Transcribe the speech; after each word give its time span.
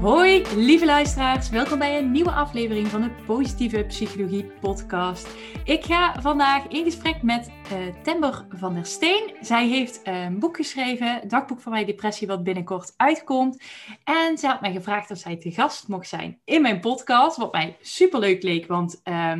Hoi, 0.00 0.42
lieve 0.56 0.84
luisteraars. 0.84 1.48
Welkom 1.48 1.78
bij 1.78 1.98
een 1.98 2.10
nieuwe 2.10 2.30
aflevering 2.30 2.88
van 2.88 3.00
de 3.00 3.10
Positieve 3.26 3.84
Psychologie 3.84 4.44
Podcast. 4.44 5.28
Ik 5.64 5.84
ga 5.84 6.20
vandaag 6.20 6.68
in 6.68 6.84
gesprek 6.84 7.22
met 7.22 7.50
uh, 7.72 8.02
Tember 8.02 8.46
van 8.48 8.74
der 8.74 8.86
Steen. 8.86 9.34
Zij 9.40 9.68
heeft 9.68 10.00
een 10.04 10.38
boek 10.38 10.56
geschreven, 10.56 11.28
Dagboek 11.28 11.60
van 11.60 11.72
mijn 11.72 11.86
depressie, 11.86 12.26
wat 12.26 12.44
binnenkort 12.44 12.94
uitkomt. 12.96 13.62
En 14.04 14.38
ze 14.38 14.46
had 14.46 14.60
mij 14.60 14.72
gevraagd 14.72 15.10
of 15.10 15.18
zij 15.18 15.36
te 15.36 15.50
gast 15.50 15.88
mocht 15.88 16.08
zijn 16.08 16.40
in 16.44 16.62
mijn 16.62 16.80
podcast, 16.80 17.36
wat 17.36 17.52
mij 17.52 17.76
superleuk 17.80 18.42
leek, 18.42 18.66
want 18.66 19.00
uh, 19.04 19.32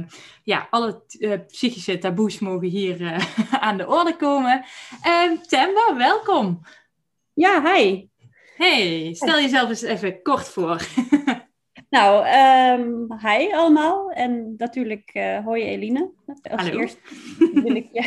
ja, 0.43 0.67
alle 0.71 1.03
uh, 1.19 1.39
psychische 1.47 1.99
taboes 1.99 2.39
mogen 2.39 2.69
hier 2.69 3.07
eh, 3.07 3.25
aan 3.67 3.77
de 3.77 3.87
orde 3.89 4.17
komen. 4.17 4.65
Ehm, 5.03 5.37
Tember, 5.37 5.95
welkom. 5.97 6.61
Ja, 7.33 7.75
hi. 7.75 8.09
Hey, 8.57 9.15
stel 9.15 9.41
jezelf 9.41 9.69
eens 9.69 9.83
even 9.83 10.23
kort 10.23 10.49
voor. 10.49 10.87
nou, 11.97 12.27
um, 12.81 13.19
hi 13.19 13.53
allemaal. 13.53 14.11
En 14.11 14.55
natuurlijk, 14.57 15.11
uh, 15.15 15.45
hoi 15.45 15.63
Eline. 15.63 16.11
Als 16.27 16.63
Hallo. 16.63 16.81
eerst 16.81 16.99
wil 17.53 17.75
ik, 17.75 17.89
je, 17.93 18.03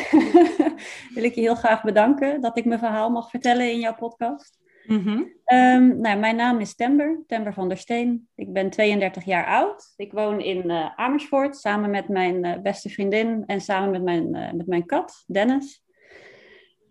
wil 1.15 1.23
ik 1.23 1.35
je 1.35 1.41
heel 1.41 1.55
graag 1.55 1.83
bedanken 1.83 2.41
dat 2.41 2.57
ik 2.57 2.65
mijn 2.65 2.79
verhaal 2.79 3.09
mag 3.09 3.29
vertellen 3.29 3.71
in 3.71 3.79
jouw 3.79 3.95
podcast. 3.95 4.59
Mm 4.85 5.03
-hmm. 5.03 5.33
um, 5.57 5.99
nou, 6.01 6.19
mijn 6.19 6.35
naam 6.35 6.59
is 6.59 6.75
Tember, 6.75 7.23
Tember 7.27 7.53
van 7.53 7.67
der 7.67 7.77
Steen. 7.77 8.27
Ik 8.35 8.53
ben 8.53 8.69
32 8.69 9.25
jaar 9.25 9.45
oud. 9.45 9.93
Ik 9.95 10.11
woon 10.11 10.41
in 10.41 10.69
uh, 10.69 10.89
Amersfoort 10.95 11.57
samen 11.57 11.89
met 11.89 12.07
mijn 12.07 12.45
uh, 12.45 12.57
beste 12.61 12.89
vriendin 12.89 13.43
en 13.45 13.61
samen 13.61 13.91
met 13.91 14.03
mijn, 14.03 14.35
uh, 14.35 14.51
met 14.51 14.67
mijn 14.67 14.85
kat, 14.85 15.23
Dennis. 15.27 15.83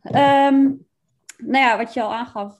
Um, 0.02 0.86
nou 1.36 1.64
ja, 1.64 1.76
wat 1.76 1.94
je 1.94 2.02
al 2.02 2.14
aangaf, 2.14 2.58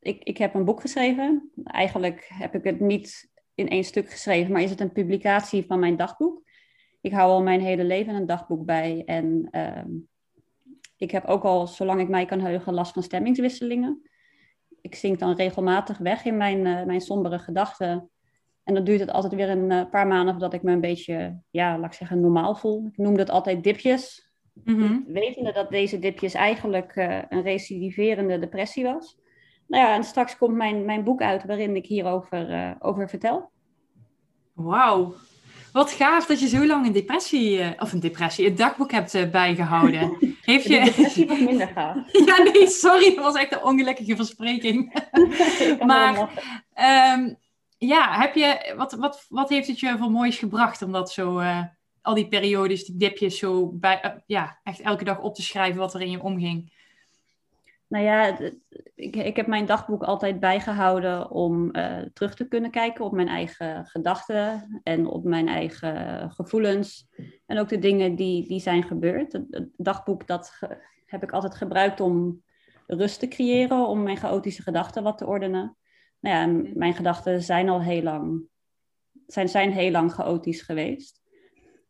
ik, 0.00 0.22
ik 0.22 0.38
heb 0.38 0.54
een 0.54 0.64
boek 0.64 0.80
geschreven. 0.80 1.50
Eigenlijk 1.64 2.30
heb 2.32 2.54
ik 2.54 2.64
het 2.64 2.80
niet 2.80 3.30
in 3.54 3.68
één 3.68 3.84
stuk 3.84 4.10
geschreven, 4.10 4.52
maar 4.52 4.62
is 4.62 4.70
het 4.70 4.80
een 4.80 4.92
publicatie 4.92 5.66
van 5.66 5.78
mijn 5.78 5.96
dagboek. 5.96 6.42
Ik 7.00 7.12
hou 7.12 7.30
al 7.30 7.42
mijn 7.42 7.60
hele 7.60 7.84
leven 7.84 8.14
een 8.14 8.26
dagboek 8.26 8.64
bij. 8.64 9.02
En 9.06 9.48
uh, 9.50 9.84
ik 10.96 11.10
heb 11.10 11.24
ook 11.24 11.44
al, 11.44 11.66
zolang 11.66 12.00
ik 12.00 12.08
mij 12.08 12.24
kan 12.24 12.40
heugen, 12.40 12.74
last 12.74 12.92
van 12.92 13.02
stemmingswisselingen. 13.02 14.02
Ik 14.80 14.94
zink 14.94 15.18
dan 15.18 15.34
regelmatig 15.34 15.98
weg 15.98 16.24
in 16.24 16.36
mijn, 16.36 16.66
uh, 16.66 16.84
mijn 16.84 17.00
sombere 17.00 17.38
gedachten. 17.38 18.10
En 18.64 18.74
dan 18.74 18.84
duurt 18.84 19.00
het 19.00 19.10
altijd 19.10 19.34
weer 19.34 19.50
een 19.50 19.70
uh, 19.70 19.90
paar 19.90 20.06
maanden 20.06 20.32
voordat 20.32 20.52
ik 20.52 20.62
me 20.62 20.72
een 20.72 20.80
beetje, 20.80 21.40
ja, 21.50 21.78
laat 21.78 21.90
ik 21.90 21.98
zeggen, 21.98 22.20
normaal 22.20 22.54
voel. 22.54 22.86
Ik 22.86 22.96
noem 22.96 23.16
dat 23.16 23.30
altijd 23.30 23.64
dipjes. 23.64 24.32
Mm 24.64 24.78
-hmm. 24.78 25.04
Wetende 25.06 25.52
dat 25.52 25.70
deze 25.70 25.98
dipjes 25.98 26.34
eigenlijk 26.34 26.96
uh, 26.96 27.22
een 27.28 27.42
recidiverende 27.42 28.38
depressie 28.38 28.84
was. 28.84 29.19
Nou 29.70 29.84
ja, 29.84 29.94
en 29.94 30.04
straks 30.04 30.36
komt 30.36 30.56
mijn, 30.56 30.84
mijn 30.84 31.04
boek 31.04 31.20
uit 31.20 31.44
waarin 31.44 31.76
ik 31.76 31.86
hierover 31.86 32.50
uh, 32.50 32.70
over 32.78 33.08
vertel. 33.08 33.50
Wauw. 34.52 35.14
Wat 35.72 35.90
gaaf 35.90 36.26
dat 36.26 36.40
je 36.40 36.48
zo 36.48 36.66
lang 36.66 36.86
een 36.86 36.92
depressie, 36.92 37.58
uh, 37.58 37.70
of 37.78 37.92
een 37.92 38.00
depressie, 38.00 38.46
een 38.46 38.56
dagboek 38.56 38.90
hebt 38.90 39.14
uh, 39.14 39.30
bijgehouden. 39.30 40.16
Heeft 40.42 40.64
je... 40.64 40.78
De 40.78 40.84
depressie 40.84 41.26
was 41.26 41.38
minder 41.38 41.68
gaaf. 41.74 41.96
ja, 42.26 42.42
nee, 42.42 42.68
sorry, 42.68 43.14
dat 43.14 43.24
was 43.24 43.34
echt 43.34 43.52
een 43.52 43.62
ongelukkige 43.62 44.16
verspreking. 44.16 45.04
maar, 45.86 46.18
um, 47.14 47.36
ja, 47.78 48.20
heb 48.20 48.34
je, 48.34 48.74
wat, 48.76 48.92
wat, 48.92 49.26
wat 49.28 49.48
heeft 49.48 49.68
het 49.68 49.80
je 49.80 49.98
voor 49.98 50.10
moois 50.10 50.38
gebracht 50.38 50.82
om 50.82 50.92
dat 50.92 51.12
zo, 51.12 51.42
al 52.02 52.14
die 52.14 52.28
periodes, 52.28 52.84
die 52.84 52.96
dipjes 52.96 53.38
zo, 53.38 53.68
bij, 53.72 54.22
ja, 54.26 54.58
echt 54.62 54.80
elke 54.80 55.04
dag 55.04 55.20
op 55.20 55.34
te 55.34 55.42
schrijven 55.42 55.80
wat 55.80 55.94
er 55.94 56.00
in 56.00 56.10
je 56.10 56.22
omging? 56.22 56.72
Nou 57.90 58.04
ja, 58.04 58.38
ik, 58.94 59.16
ik 59.16 59.36
heb 59.36 59.46
mijn 59.46 59.66
dagboek 59.66 60.02
altijd 60.02 60.40
bijgehouden 60.40 61.30
om 61.30 61.76
uh, 61.76 61.98
terug 62.12 62.34
te 62.34 62.48
kunnen 62.48 62.70
kijken 62.70 63.04
op 63.04 63.12
mijn 63.12 63.28
eigen 63.28 63.86
gedachten 63.86 64.80
en 64.82 65.06
op 65.06 65.24
mijn 65.24 65.48
eigen 65.48 66.30
gevoelens. 66.30 67.08
En 67.46 67.58
ook 67.58 67.68
de 67.68 67.78
dingen 67.78 68.14
die, 68.14 68.48
die 68.48 68.60
zijn 68.60 68.82
gebeurd. 68.82 69.32
Het, 69.32 69.46
het 69.50 69.68
dagboek 69.76 70.26
dat 70.26 70.50
ge, 70.50 70.82
heb 71.06 71.22
ik 71.22 71.32
altijd 71.32 71.54
gebruikt 71.54 72.00
om 72.00 72.42
rust 72.86 73.18
te 73.20 73.28
creëren, 73.28 73.86
om 73.86 74.02
mijn 74.02 74.16
chaotische 74.16 74.62
gedachten 74.62 75.02
wat 75.02 75.18
te 75.18 75.26
ordenen. 75.26 75.76
Nou 76.20 76.36
ja, 76.36 76.70
mijn 76.74 76.94
gedachten 76.94 77.42
zijn 77.42 77.68
al 77.68 77.82
heel 77.82 78.02
lang, 78.02 78.42
zijn, 79.26 79.48
zijn 79.48 79.72
heel 79.72 79.90
lang 79.90 80.12
chaotisch 80.12 80.62
geweest. 80.62 81.20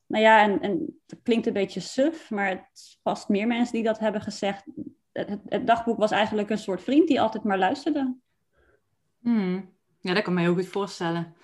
Nou 0.06 0.24
ja, 0.24 0.42
en, 0.42 0.60
en 0.60 1.00
het 1.06 1.22
klinkt 1.22 1.46
een 1.46 1.52
beetje 1.52 1.80
suf, 1.80 2.30
maar 2.30 2.48
het 2.48 2.98
past 3.02 3.28
meer 3.28 3.46
mensen 3.46 3.74
die 3.74 3.84
dat 3.84 3.98
hebben 3.98 4.20
gezegd 4.20 4.64
het, 5.12 5.38
het, 5.44 5.66
dagboek 5.66 5.98
was 5.98 6.10
eigenlijk 6.10 6.50
een 6.50 6.58
soort 6.58 6.82
vriend 6.82 7.08
die 7.08 7.20
altijd 7.20 7.44
maar 7.44 7.58
luisterde. 7.58 8.16
Hmm. 9.20 9.74
Ja, 10.00 10.14
dat 10.14 10.22
kan 10.22 10.34
me 10.34 10.40
heel 10.40 10.54
goed 10.54 10.66
voorstellen. 10.66 11.34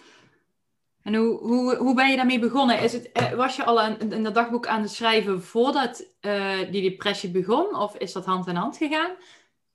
En 1.03 1.15
hoe, 1.15 1.39
hoe, 1.39 1.77
hoe 1.77 1.95
ben 1.95 2.11
je 2.11 2.17
daarmee 2.17 2.39
begonnen? 2.39 2.81
Is 2.81 2.93
het, 2.93 3.35
was 3.35 3.57
je 3.57 3.65
al 3.65 3.81
aan, 3.81 3.99
in 3.99 4.23
dat 4.23 4.35
dagboek 4.35 4.67
aan 4.67 4.81
het 4.81 4.91
schrijven 4.91 5.43
voordat 5.43 6.15
uh, 6.21 6.71
die 6.71 6.91
depressie 6.91 7.31
begon? 7.31 7.77
Of 7.77 7.97
is 7.97 8.13
dat 8.13 8.25
hand 8.25 8.47
in 8.47 8.55
hand 8.55 8.77
gegaan? 8.77 9.11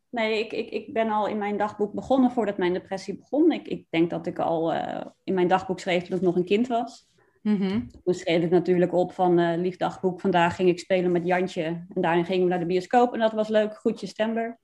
Nee, 0.10 0.40
ik, 0.40 0.52
ik, 0.52 0.70
ik 0.70 0.94
ben 0.94 1.10
al 1.10 1.28
in 1.28 1.38
mijn 1.38 1.58
dagboek 1.58 1.94
begonnen 1.94 2.32
voordat 2.32 2.58
mijn 2.58 2.74
depressie 2.74 3.18
begon. 3.18 3.52
Ik, 3.52 3.68
ik 3.68 3.86
denk 3.90 4.10
dat 4.10 4.26
ik 4.26 4.40
al 4.40 4.74
uh, 4.74 5.06
in 5.24 5.34
mijn 5.34 5.48
dagboek 5.48 5.80
schreef 5.80 6.04
toen 6.04 6.18
ik 6.18 6.24
nog 6.24 6.36
een 6.36 6.46
kind 6.46 6.68
was. 6.68 7.10
Mm 7.42 7.56
-hmm. 7.56 7.88
Toen 8.04 8.14
schreef 8.14 8.44
ik 8.44 8.50
natuurlijk 8.50 8.94
op 8.94 9.12
van 9.12 9.40
uh, 9.40 9.58
lief 9.58 9.78
dagboek, 9.78 10.22
vandaag 10.22 10.56
ging 10.56 10.70
ik 10.70 10.80
spelen 10.80 11.12
met 11.12 11.26
Jantje. 11.26 11.64
En 11.64 12.02
daarin 12.02 12.26
gingen 12.26 12.44
we 12.44 12.50
naar 12.50 12.60
de 12.60 12.66
bioscoop 12.66 13.14
en 13.14 13.20
dat 13.20 13.32
was 13.32 13.48
leuk, 13.48 13.74
groetjes 13.74 14.14
Tember. 14.14 14.60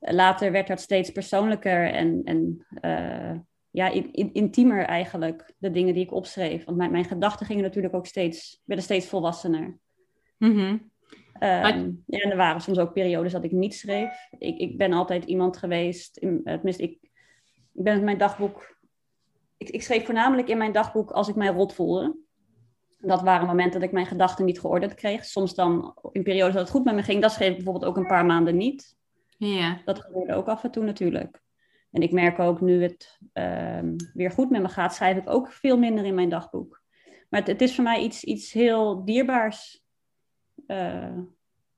Uh, 0.00 0.14
later 0.14 0.52
werd 0.52 0.66
dat 0.66 0.80
steeds 0.80 1.10
persoonlijker 1.10 1.92
en, 1.92 2.20
en 2.24 2.66
uh, 2.82 3.38
ja, 3.70 3.88
in, 3.88 4.12
in, 4.12 4.32
intiemer 4.32 4.84
eigenlijk, 4.84 5.54
de 5.58 5.70
dingen 5.70 5.94
die 5.94 6.04
ik 6.04 6.12
opschreef. 6.12 6.64
Want 6.64 6.76
mijn, 6.76 6.90
mijn 6.90 7.04
gedachten 7.04 7.46
gingen 7.46 7.62
natuurlijk 7.62 7.94
ook 7.94 8.06
steeds, 8.06 8.62
werden 8.64 8.84
steeds 8.84 9.06
volwassener. 9.06 9.78
Mm 10.38 10.52
-hmm. 10.52 10.90
um, 11.40 12.02
ja, 12.06 12.18
en 12.18 12.30
er 12.30 12.36
waren 12.36 12.60
soms 12.60 12.78
ook 12.78 12.92
periodes 12.92 13.32
dat 13.32 13.44
ik 13.44 13.52
niet 13.52 13.74
schreef. 13.74 14.28
Ik, 14.38 14.58
ik 14.58 14.78
ben 14.78 14.92
altijd 14.92 15.24
iemand 15.24 15.56
geweest, 15.56 16.16
in, 16.16 16.40
tenminste 16.44 16.82
ik, 16.82 16.98
ik 17.72 17.82
ben 17.82 17.94
met 17.94 18.04
mijn 18.04 18.18
dagboek 18.18 18.73
ik, 19.66 19.74
ik, 19.74 19.82
schreef 19.82 20.04
voornamelijk 20.04 20.48
in 20.48 20.58
mijn 20.58 20.72
dagboek 20.72 21.10
als 21.10 21.28
ik 21.28 21.34
mij 21.34 21.48
rot 21.48 21.74
voelde. 21.74 22.16
Dat 22.98 23.22
waren 23.22 23.46
momenten 23.46 23.80
dat 23.80 23.88
ik 23.88 23.94
mijn 23.94 24.06
gedachten 24.06 24.44
niet 24.44 24.60
geordend 24.60 24.94
kreeg. 24.94 25.24
Soms 25.24 25.54
dan 25.54 25.94
in 26.12 26.22
periodes 26.22 26.54
dat 26.54 26.62
het 26.62 26.70
goed 26.70 26.84
met 26.84 26.94
me 26.94 27.02
ging. 27.02 27.22
Dat 27.22 27.32
schreef 27.32 27.48
ik 27.48 27.54
bijvoorbeeld 27.56 27.84
ook 27.84 27.96
een 27.96 28.06
paar 28.06 28.26
maanden 28.26 28.56
niet. 28.56 28.96
Ja. 29.38 29.80
Dat 29.84 30.00
gebeurde 30.00 30.34
ook 30.34 30.46
af 30.46 30.64
en 30.64 30.70
toe 30.70 30.84
natuurlijk. 30.84 31.42
En 31.90 32.02
ik 32.02 32.12
merk 32.12 32.38
ook 32.38 32.60
nu 32.60 32.82
het 32.82 33.18
um, 33.32 33.96
weer 34.14 34.30
goed 34.30 34.50
met 34.50 34.62
me 34.62 34.68
gaat, 34.68 34.94
schrijf 34.94 35.16
ik 35.16 35.30
ook 35.30 35.52
veel 35.52 35.78
minder 35.78 36.04
in 36.04 36.14
mijn 36.14 36.28
dagboek. 36.28 36.82
Maar 37.28 37.40
het, 37.40 37.48
het 37.48 37.60
is 37.60 37.74
voor 37.74 37.84
mij 37.84 38.02
iets, 38.02 38.24
iets 38.24 38.52
heel 38.52 39.04
dierbaars. 39.04 39.84
Uh, 40.66 41.18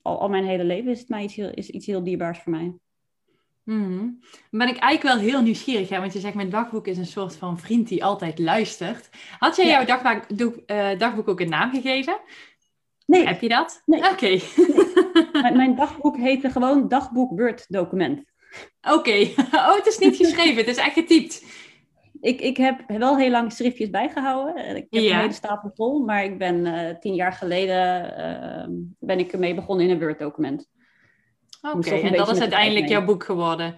al, 0.02 0.20
al 0.20 0.28
mijn 0.28 0.44
hele 0.44 0.64
leven 0.64 0.90
is 0.90 0.98
het 0.98 1.08
mij 1.08 1.22
iets 1.22 1.34
heel, 1.34 1.50
is 1.50 1.70
iets 1.70 1.86
heel 1.86 2.04
dierbaars 2.04 2.38
voor 2.38 2.52
mij. 2.52 2.74
Mm. 3.66 4.18
Ben 4.50 4.68
ik 4.68 4.76
eigenlijk 4.76 5.16
wel 5.16 5.30
heel 5.30 5.42
nieuwsgierig, 5.42 5.88
hè? 5.88 6.00
want 6.00 6.12
je 6.12 6.20
zegt 6.20 6.34
mijn 6.34 6.50
dagboek 6.50 6.86
is 6.86 6.98
een 6.98 7.06
soort 7.06 7.36
van 7.36 7.58
vriend 7.58 7.88
die 7.88 8.04
altijd 8.04 8.38
luistert. 8.38 9.08
Had 9.38 9.56
jij 9.56 9.66
ja. 9.66 9.84
jouw 9.84 9.84
dagboek, 9.84 10.62
uh, 10.66 10.98
dagboek 10.98 11.28
ook 11.28 11.40
een 11.40 11.48
naam 11.48 11.70
gegeven? 11.70 12.20
Nee. 13.06 13.26
Heb 13.26 13.40
je 13.40 13.48
dat? 13.48 13.82
Nee. 13.84 14.00
Oké. 14.00 14.10
Okay. 14.10 14.42
Nee. 14.56 15.42
mijn, 15.42 15.56
mijn 15.56 15.74
dagboek 15.74 16.16
heette 16.16 16.50
gewoon 16.50 16.88
dagboek 16.88 17.30
Word 17.30 17.64
document. 17.68 18.24
Oké. 18.80 18.94
Okay. 18.94 19.34
Oh, 19.52 19.74
het 19.74 19.86
is 19.86 19.98
niet 19.98 20.16
geschreven, 20.16 20.56
het 20.56 20.68
is 20.68 20.76
echt 20.76 20.92
getypt. 20.92 21.44
Ik, 22.20 22.40
ik 22.40 22.56
heb 22.56 22.82
wel 22.86 23.16
heel 23.16 23.30
lang 23.30 23.52
schriftjes 23.52 23.90
bijgehouden. 23.90 24.76
Ik 24.76 24.86
heb 24.90 25.02
ja. 25.02 25.14
een 25.14 25.20
hele 25.20 25.32
stapel 25.32 25.70
vol, 25.74 26.04
maar 26.04 26.24
ik 26.24 26.38
ben 26.38 26.66
uh, 26.66 26.98
tien 27.00 27.14
jaar 27.14 27.32
geleden 27.32 28.14
uh, 28.18 28.76
ben 28.98 29.18
ik 29.18 29.32
ermee 29.32 29.54
begonnen 29.54 29.86
in 29.86 29.90
een 29.90 30.00
Word 30.00 30.18
document. 30.18 30.68
Oké, 31.74 31.76
okay, 31.76 32.02
en 32.02 32.16
dat 32.16 32.30
is 32.30 32.40
uiteindelijk 32.40 32.88
jouw 32.88 33.04
boek 33.04 33.24
geworden? 33.24 33.74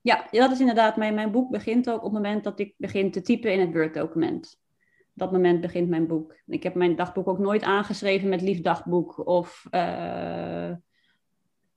Ja, 0.00 0.26
dat 0.30 0.50
is 0.50 0.60
inderdaad. 0.60 0.96
Mijn, 0.96 1.14
mijn 1.14 1.30
boek 1.30 1.50
begint 1.50 1.90
ook 1.90 1.96
op 1.96 2.02
het 2.02 2.12
moment 2.12 2.44
dat 2.44 2.58
ik 2.58 2.74
begin 2.76 3.10
te 3.10 3.22
typen 3.22 3.52
in 3.52 3.60
het 3.60 3.72
Word-document. 3.72 4.60
Op 5.00 5.18
dat 5.18 5.32
moment 5.32 5.60
begint 5.60 5.88
mijn 5.88 6.06
boek. 6.06 6.36
Ik 6.46 6.62
heb 6.62 6.74
mijn 6.74 6.96
dagboek 6.96 7.28
ook 7.28 7.38
nooit 7.38 7.62
aangeschreven 7.62 8.28
met 8.28 8.42
lief 8.42 8.60
dagboek 8.60 9.26
of 9.26 9.66
uh, 9.70 10.70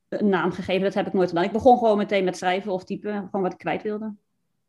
een 0.08 0.28
naam 0.28 0.52
gegeven. 0.52 0.82
Dat 0.82 0.94
heb 0.94 1.06
ik 1.06 1.12
nooit 1.12 1.28
gedaan. 1.28 1.44
Ik 1.44 1.52
begon 1.52 1.78
gewoon 1.78 1.96
meteen 1.96 2.24
met 2.24 2.36
schrijven 2.36 2.72
of 2.72 2.84
typen, 2.84 3.12
gewoon 3.12 3.42
wat 3.42 3.52
ik 3.52 3.58
kwijt 3.58 3.82
wilde. 3.82 4.14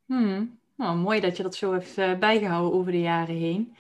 Hmm. 0.06 0.60
Nou, 0.76 0.98
mooi 0.98 1.20
dat 1.20 1.38
je 1.38 1.44
dat 1.44 1.56
zo 1.56 1.74
heeft 1.74 1.98
uh, 1.98 2.18
bijgehouden 2.18 2.80
over 2.80 2.92
de 2.92 3.02
jaren 3.02 3.36
heen. 3.36 3.76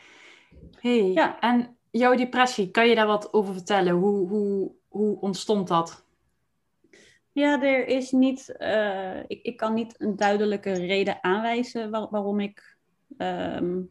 Hey, 0.80 1.12
ja. 1.12 1.40
en 1.40 1.78
jouw 1.92 2.16
depressie, 2.16 2.72
kan 2.72 2.88
je 2.88 2.96
daar 2.96 3.08
wat 3.08 3.34
over 3.34 3.54
vertellen? 3.54 3.94
Hoe, 3.94 4.28
hoe, 4.28 4.72
hoe 4.88 5.22
ontstond 5.22 5.68
dat? 5.68 6.06
Ja, 7.38 7.62
er 7.62 7.88
is 7.88 8.12
niet, 8.12 8.56
uh, 8.60 9.20
ik, 9.28 9.42
ik 9.42 9.58
kan 9.58 9.74
niet 9.74 10.02
een 10.02 10.16
duidelijke 10.16 10.72
reden 10.72 11.24
aanwijzen 11.24 11.90
waarom 11.90 12.40
ik 12.40 12.78
ehm, 13.18 13.82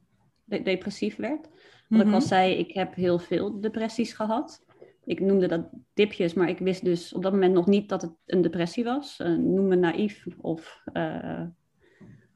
depressief 0.45 1.17
werd. 1.17 1.49
Wat 1.89 2.01
ik 2.01 2.07
al 2.07 2.19
mhm. 2.19 2.21
zei, 2.21 2.55
ik 2.55 2.73
heb 2.73 2.95
heel 2.95 3.19
veel 3.19 3.61
depressies 3.61 4.13
gehad. 4.13 4.65
Ik 5.05 5.21
noemde 5.21 5.47
dat 5.47 5.69
dipjes, 5.95 6.35
maar 6.35 6.49
ik 6.49 6.59
wist 6.59 6.85
dus 6.85 7.13
op 7.13 7.23
dat 7.23 7.33
moment 7.33 7.55
nog 7.55 7.67
niet 7.67 7.89
dat 7.89 8.03
het 8.03 8.13
een 8.27 8.43
depressie 8.43 8.85
was. 8.85 9.19
Uh, 9.21 9.29
noem 9.29 9.69
me 9.69 9.77
naïef 9.77 10.27
of 10.41 10.83
uh, 10.93 11.43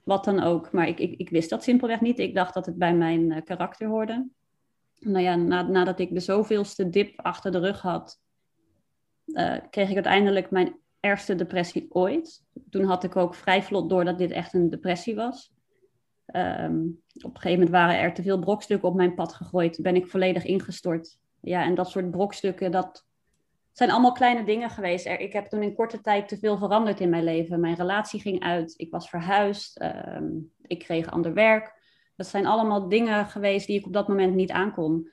wat 0.04 0.24
dan 0.24 0.40
ook. 0.40 0.72
Maar 0.72 0.88
ik, 0.88 0.98
ik, 0.98 1.18
ik, 1.18 1.30
wist 1.30 1.50
dat 1.50 1.62
simpelweg 1.62 2.00
niet. 2.00 2.18
Ik 2.18 2.34
dacht 2.34 2.54
dat 2.54 2.66
het 2.66 2.78
bij 2.78 2.94
mijn 2.94 3.44
karakter 3.44 3.88
hoorde. 3.88 4.28
Nou 4.98 5.24
ja, 5.24 5.36
nadat 5.62 5.98
ik 5.98 6.14
de 6.14 6.20
zoveelste 6.20 6.90
dip 6.90 7.20
achter 7.20 7.52
de 7.52 7.58
rug 7.58 7.80
had, 7.80 8.20
kreeg 9.70 9.88
ik 9.88 9.94
uiteindelijk 9.94 10.50
mijn 10.50 10.78
ergste 11.00 11.34
depressie 11.34 11.86
ooit. 11.88 12.44
Toen 12.70 12.84
had 12.84 13.04
ik 13.04 13.16
ook 13.16 13.34
vrij 13.34 13.62
vlot 13.62 13.88
door 13.88 14.04
dat 14.04 14.18
dit 14.18 14.30
echt 14.30 14.54
een 14.54 14.70
depressie 14.70 15.14
was. 15.14 15.52
Ehm, 16.26 16.80
op 17.12 17.34
een 17.34 17.40
gegeven 17.40 17.50
moment 17.50 17.70
waren 17.70 17.98
er 17.98 18.14
te 18.14 18.22
veel 18.22 18.38
brokstukken 18.38 18.88
op 18.88 18.94
mijn 18.94 19.14
pad 19.14 19.34
gegooid. 19.34 19.82
Ben 19.82 19.96
ik 19.96 20.06
volledig 20.06 20.44
ingestort. 20.44 21.18
Ja, 21.40 21.64
en 21.64 21.74
dat 21.74 21.90
soort 21.90 22.10
brokstukken, 22.10 22.70
dat 22.70 23.06
zijn 23.72 23.90
allemaal 23.90 24.12
kleine 24.12 24.44
dingen 24.44 24.70
geweest. 24.70 25.06
ik 25.06 25.32
heb 25.32 25.46
toen 25.46 25.62
in 25.62 25.74
korte 25.74 26.00
tijd 26.00 26.28
te 26.28 26.38
veel 26.38 26.58
veranderd 26.58 27.00
in 27.00 27.08
mijn 27.08 27.24
leven. 27.24 27.60
Mijn 27.60 27.76
relatie 27.76 28.20
ging 28.20 28.42
uit. 28.42 28.74
Ik 28.76 28.90
was 28.90 29.08
verhuisd. 29.08 29.78
Ehm, 29.78 30.28
ik 30.62 30.78
kreeg 30.78 31.10
ander 31.10 31.34
werk. 31.34 31.78
Dat 32.16 32.26
zijn 32.26 32.46
allemaal 32.46 32.88
dingen 32.88 33.26
geweest 33.26 33.66
die 33.66 33.78
ik 33.78 33.86
op 33.86 33.92
dat 33.92 34.08
moment 34.08 34.34
niet 34.34 34.50
aankon. 34.50 35.10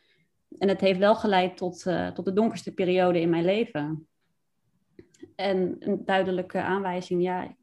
En 0.58 0.68
het 0.68 0.82
heeft 0.82 1.00
wel 1.00 1.16
geleid 1.16 1.58
tot, 1.58 1.86
uh, 1.86 2.08
tot 2.08 2.26
de 2.26 2.34
donkerste 2.34 2.74
periode 2.74 3.20
in 3.20 3.30
mijn 3.30 3.46
leven. 3.46 4.08
En 5.38 5.76
een 5.80 6.06
duidelijke 6.06 6.62
aanwijzing, 6.62 7.24
ja, 7.24 7.56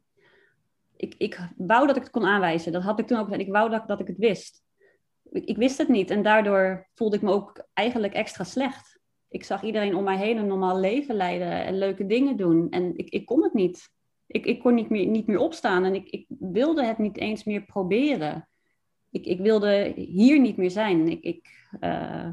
ik, 0.95 1.15
ik 1.17 1.39
wou 1.57 1.87
dat 1.87 1.95
ik 1.95 2.01
het 2.01 2.11
kon 2.11 2.25
aanwijzen. 2.25 2.71
Dat 2.71 2.83
had 2.83 2.99
ik 2.99 3.07
toen 3.07 3.17
ook 3.17 3.25
gezegd. 3.25 3.41
Ik 3.41 3.51
wou 3.51 3.69
dat, 3.69 3.87
dat 3.87 3.99
ik 3.99 4.07
het 4.07 4.17
wist. 4.17 4.63
Ik, 5.31 5.45
ik, 5.45 5.57
wist 5.57 5.77
het 5.77 5.87
niet 5.87 6.09
en 6.09 6.23
daardoor 6.23 6.87
voelde 6.93 7.15
ik 7.15 7.21
me 7.21 7.31
ook 7.31 7.67
eigenlijk 7.73 8.13
extra 8.13 8.43
slecht. 8.43 8.99
Ik 9.29 9.43
zag 9.43 9.63
iedereen 9.63 9.95
om 9.95 10.03
mij 10.03 10.17
heen 10.17 10.37
een 10.37 10.47
normaal 10.47 10.79
leven 10.79 11.15
leiden 11.15 11.65
en 11.65 11.77
leuke 11.77 12.05
dingen 12.05 12.37
doen. 12.37 12.69
En 12.69 12.97
ik, 12.97 13.09
ik 13.09 13.25
kon 13.25 13.43
het 13.43 13.53
niet. 13.53 13.89
Ik, 14.27 14.45
ik 14.45 14.59
kon 14.59 14.73
niet 14.73 14.89
meer, 14.89 15.05
niet 15.05 15.27
meer 15.27 15.39
opstaan 15.39 15.83
en 15.83 15.95
ik, 15.95 16.09
ik 16.09 16.25
wilde 16.27 16.85
het 16.85 16.97
niet 16.97 17.17
eens 17.17 17.43
meer 17.43 17.61
proberen. 17.61 18.49
Ik, 19.11 19.25
ik 19.25 19.39
wilde 19.39 19.93
hier 19.95 20.39
niet 20.39 20.57
meer 20.57 20.71
zijn. 20.71 21.07
Ik, 21.07 21.23
ik, 21.23 21.67
uh, 21.81 22.29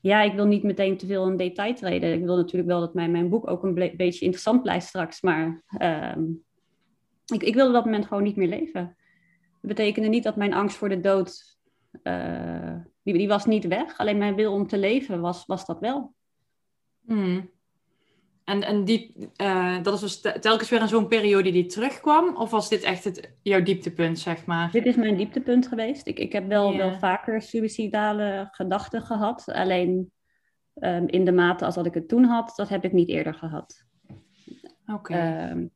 ja, 0.00 0.22
ik 0.22 0.34
wil 0.34 0.46
niet 0.46 0.62
meteen 0.62 0.96
te 0.96 1.06
veel 1.06 1.28
in 1.28 1.36
detail 1.36 1.74
treden. 1.74 2.12
Ik 2.12 2.24
wil 2.24 2.36
natuurlijk 2.36 2.68
wel 2.68 2.80
dat 2.80 2.94
mijn, 2.94 3.10
mijn 3.10 3.28
boek 3.28 3.50
ook 3.50 3.62
een 3.62 3.74
beetje 3.74 4.24
interessant 4.24 4.62
blijft 4.62 4.86
straks. 4.86 5.20
Maar 5.20 5.62
uh, 5.78 6.16
ik, 7.26 7.42
ik 7.42 7.54
wilde 7.54 7.68
op 7.68 7.74
dat 7.74 7.84
moment 7.84 8.06
gewoon 8.06 8.22
niet 8.22 8.36
meer 8.36 8.48
leven. 8.48 8.96
Dat 9.60 9.76
betekende 9.76 10.08
niet 10.08 10.22
dat 10.22 10.36
mijn 10.36 10.54
angst 10.54 10.76
voor 10.76 10.88
de 10.88 11.00
dood, 11.00 11.58
uh, 12.02 12.76
die, 13.02 13.14
die 13.14 13.28
was 13.28 13.46
niet 13.46 13.66
weg. 13.66 13.98
Alleen 13.98 14.18
mijn 14.18 14.34
wil 14.34 14.52
om 14.52 14.66
te 14.66 14.78
leven 14.78 15.20
was, 15.20 15.46
was 15.46 15.66
dat 15.66 15.80
wel. 15.80 16.14
Hmm. 17.06 17.50
En, 18.48 18.62
en 18.62 18.84
die, 18.84 19.30
uh, 19.42 19.82
dat 19.82 19.94
is 19.94 20.00
dus 20.00 20.40
telkens 20.40 20.70
weer 20.70 20.80
in 20.80 20.88
zo'n 20.88 21.08
periode 21.08 21.50
die 21.50 21.66
terugkwam? 21.66 22.36
Of 22.36 22.50
was 22.50 22.68
dit 22.68 22.82
echt 22.82 23.04
het, 23.04 23.32
jouw 23.42 23.62
dieptepunt, 23.62 24.18
zeg 24.18 24.46
maar? 24.46 24.70
Dit 24.70 24.86
is 24.86 24.96
mijn 24.96 25.16
dieptepunt 25.16 25.66
geweest. 25.66 26.06
Ik, 26.06 26.18
ik 26.18 26.32
heb 26.32 26.48
wel, 26.48 26.76
wel 26.76 26.98
vaker 26.98 27.42
suïcidale 27.42 28.48
gedachten 28.50 29.02
gehad. 29.02 29.48
Alleen 29.48 30.12
um, 30.74 31.08
in 31.08 31.24
de 31.24 31.32
mate 31.32 31.64
als 31.64 31.74
dat 31.74 31.86
ik 31.86 31.94
het 31.94 32.08
toen 32.08 32.24
had, 32.24 32.52
dat 32.56 32.68
heb 32.68 32.84
ik 32.84 32.92
niet 32.92 33.08
eerder 33.08 33.34
gehad. 33.34 33.84
Oké. 34.86 34.94
Okay. 34.94 35.50
Um, 35.50 35.70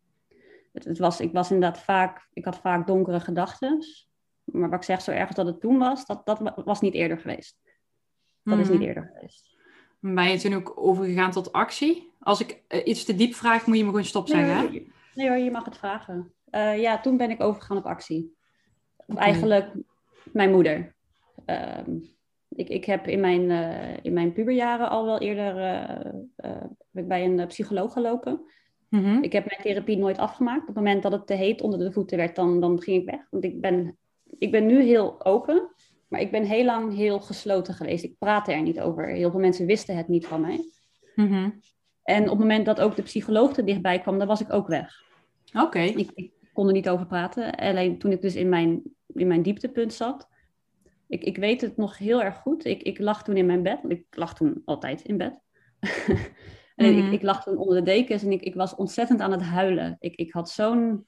het, 0.73 0.85
het, 0.85 0.99
was, 0.99 1.21
ik 1.21 1.33
was 1.33 1.51
inderdaad 1.51 1.83
vaak, 1.83 2.29
ik 2.33 2.45
had 2.45 2.59
vaak 2.59 2.87
donkere 2.87 3.21
gedachten. 3.21 3.85
Maar 4.45 4.71
wat 4.71 4.79
ik 4.79 4.85
zeg, 4.85 5.03
zo 5.03 5.11
erg 5.11 5.33
dat 5.33 5.47
het 5.47 5.61
toen 5.61 5.79
was, 5.79 6.07
dat, 6.07 6.27
dat 6.27 6.53
was 6.65 6.81
niet 6.81 6.95
eerder 6.95 7.19
geweest. 7.19 7.59
Dat 8.43 8.59
is 8.59 8.69
niet 8.69 8.79
mhm. 8.79 8.89
eerder 8.89 9.11
geweest. 9.15 9.57
Ben 10.01 10.31
je 10.31 10.39
toen 10.39 10.55
ook 10.55 10.73
overgegaan 10.77 11.31
tot 11.31 11.53
actie? 11.53 12.12
Als 12.23 12.41
ik 12.41 12.63
uh, 12.69 12.87
iets 12.87 13.05
te 13.05 13.15
diep 13.15 13.35
vraag, 13.35 13.67
moet 13.67 13.77
je 13.77 13.83
me 13.83 13.89
gewoon 13.89 14.05
stop 14.05 14.29
zeggen. 14.29 14.71
Nee, 14.71 14.93
nee 15.15 15.29
hoor, 15.29 15.39
je 15.39 15.51
mag 15.51 15.65
het 15.65 15.77
vragen. 15.77 16.33
Uh, 16.51 16.81
ja, 16.81 17.01
toen 17.01 17.17
ben 17.17 17.31
ik 17.31 17.43
overgegaan 17.43 17.77
op 17.77 17.87
actie. 17.87 18.37
Okay. 19.07 19.23
Eigenlijk 19.25 19.73
mijn 20.33 20.51
moeder. 20.51 20.95
Uh, 21.47 21.79
ik, 22.49 22.69
ik 22.69 22.85
heb 22.85 23.07
in 23.07 23.21
mijn, 23.21 23.51
uh, 23.51 24.05
in 24.05 24.13
mijn 24.13 24.33
puberjaren 24.33 24.89
al 24.89 25.05
wel 25.05 25.19
eerder 25.19 25.57
ik 26.93 27.09
bij 27.09 27.25
een 27.25 27.47
psycholoog 27.47 27.93
gelopen. 27.93 28.41
Mm 28.89 29.05
-hmm. 29.05 29.23
Ik 29.23 29.33
heb 29.33 29.47
mijn 29.49 29.63
therapie 29.63 29.97
nooit 29.97 30.19
afgemaakt. 30.19 30.61
Op 30.61 30.67
het 30.67 30.77
moment 30.77 31.03
dat 31.03 31.13
het 31.13 31.27
te 31.27 31.35
heet 31.35 31.61
onder 31.61 31.79
de 31.79 31.93
voeten 31.93 32.17
werd, 32.17 32.37
dan, 32.37 32.61
dan 32.61 32.81
ging 32.81 33.01
ik 33.01 33.11
weg. 33.11 33.27
Want 33.31 33.45
ik 33.45 33.61
ben, 33.61 33.97
ik 34.39 34.51
ben 34.51 34.67
nu 34.67 34.83
heel 34.83 35.25
open. 35.25 35.71
Maar 36.09 36.21
ik 36.21 36.31
ben 36.31 36.45
heel 36.45 36.65
lang 36.65 36.95
heel 36.95 37.21
gesloten 37.21 37.75
geweest. 37.75 38.05
Ik 38.05 38.19
praatte 38.19 38.53
er 38.53 38.63
niet 38.63 38.81
over. 38.81 39.09
Heel 39.09 39.31
veel 39.31 39.41
mensen 39.41 39.67
wisten 39.67 39.97
het 39.97 40.09
niet 40.09 40.27
van 40.27 40.41
mij. 40.41 40.71
Mm 41.15 41.61
En 42.03 42.23
op 42.23 42.29
het 42.29 42.39
moment 42.39 42.67
dat 42.67 42.81
ook 42.81 42.97
de 42.97 43.03
psycholoog 43.03 43.57
er 43.57 43.65
dichtbij 43.65 44.01
kwam, 44.01 44.19
dan 44.19 44.27
was 44.27 44.41
ik 44.41 44.53
ook 44.53 44.67
weg. 44.67 45.03
Oké. 45.53 45.81
Ik, 45.81 46.11
ik, 46.15 46.33
kon 46.53 46.67
er 46.67 46.73
niet 46.73 46.89
over 46.89 47.07
praten. 47.07 47.55
Alleen 47.55 47.99
toen 47.99 48.13
ik 48.13 48.21
dus 48.21 48.35
in 48.35 48.49
mijn, 48.49 48.83
in 49.07 49.27
mijn 49.27 49.43
dieptepunt 49.43 49.93
zat. 49.93 50.29
Ik, 51.09 51.25
ik 51.25 51.37
weet 51.37 51.61
het 51.61 51.77
nog 51.77 51.99
heel 51.99 52.23
erg 52.23 52.37
goed. 52.37 52.65
Ik, 52.65 52.83
ik 52.83 52.99
lag 52.99 53.23
toen 53.23 53.37
in 53.37 53.47
mijn 53.47 53.63
bed. 53.63 53.79
Ik 53.89 54.05
lag 54.11 54.35
toen 54.35 54.63
altijd 54.65 55.03
in 55.03 55.17
bed. 55.17 55.41
en 56.77 56.97
ik, 56.97 57.05
mhm. 57.05 57.13
ik 57.13 57.23
lag 57.23 57.43
toen 57.43 57.57
onder 57.57 57.77
de 57.77 57.83
dekens 57.83 58.23
en 58.23 58.33
ik, 58.33 58.43
ik 58.43 58.55
was 58.55 58.75
ontzettend 58.75 59.21
aan 59.21 59.33
het 59.33 59.43
huilen. 59.43 59.97
Ik, 60.01 60.15
ik 60.15 60.33
had 60.33 60.51
zo'n 60.51 61.07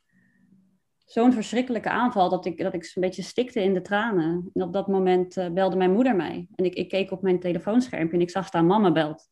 zo'n 1.05 1.33
verschrikkelijke 1.33 1.91
aanval 1.91 2.29
dat 2.29 2.47
ik, 2.47 2.59
dat 2.59 2.75
ik 2.75 2.93
een 2.95 3.03
beetje 3.03 3.23
stikte 3.23 3.63
in 3.63 3.75
de 3.75 3.81
tranen. 3.81 4.51
En 4.55 4.63
op 4.63 4.73
dat 4.73 4.89
moment 4.89 5.37
uh, 5.37 5.51
belde 5.51 5.77
mijn 5.77 5.93
moeder 5.93 6.17
mij. 6.17 6.49
En 6.55 6.65
ik, 6.65 6.75
ik 6.75 6.89
keek 6.89 7.11
op 7.11 7.23
mijn 7.23 7.41
telefoonschermpje 7.41 8.17
en 8.17 8.23
ik 8.23 8.31
zag 8.31 8.47
staan 8.47 8.67
mama 8.67 8.93
belt. 8.93 9.29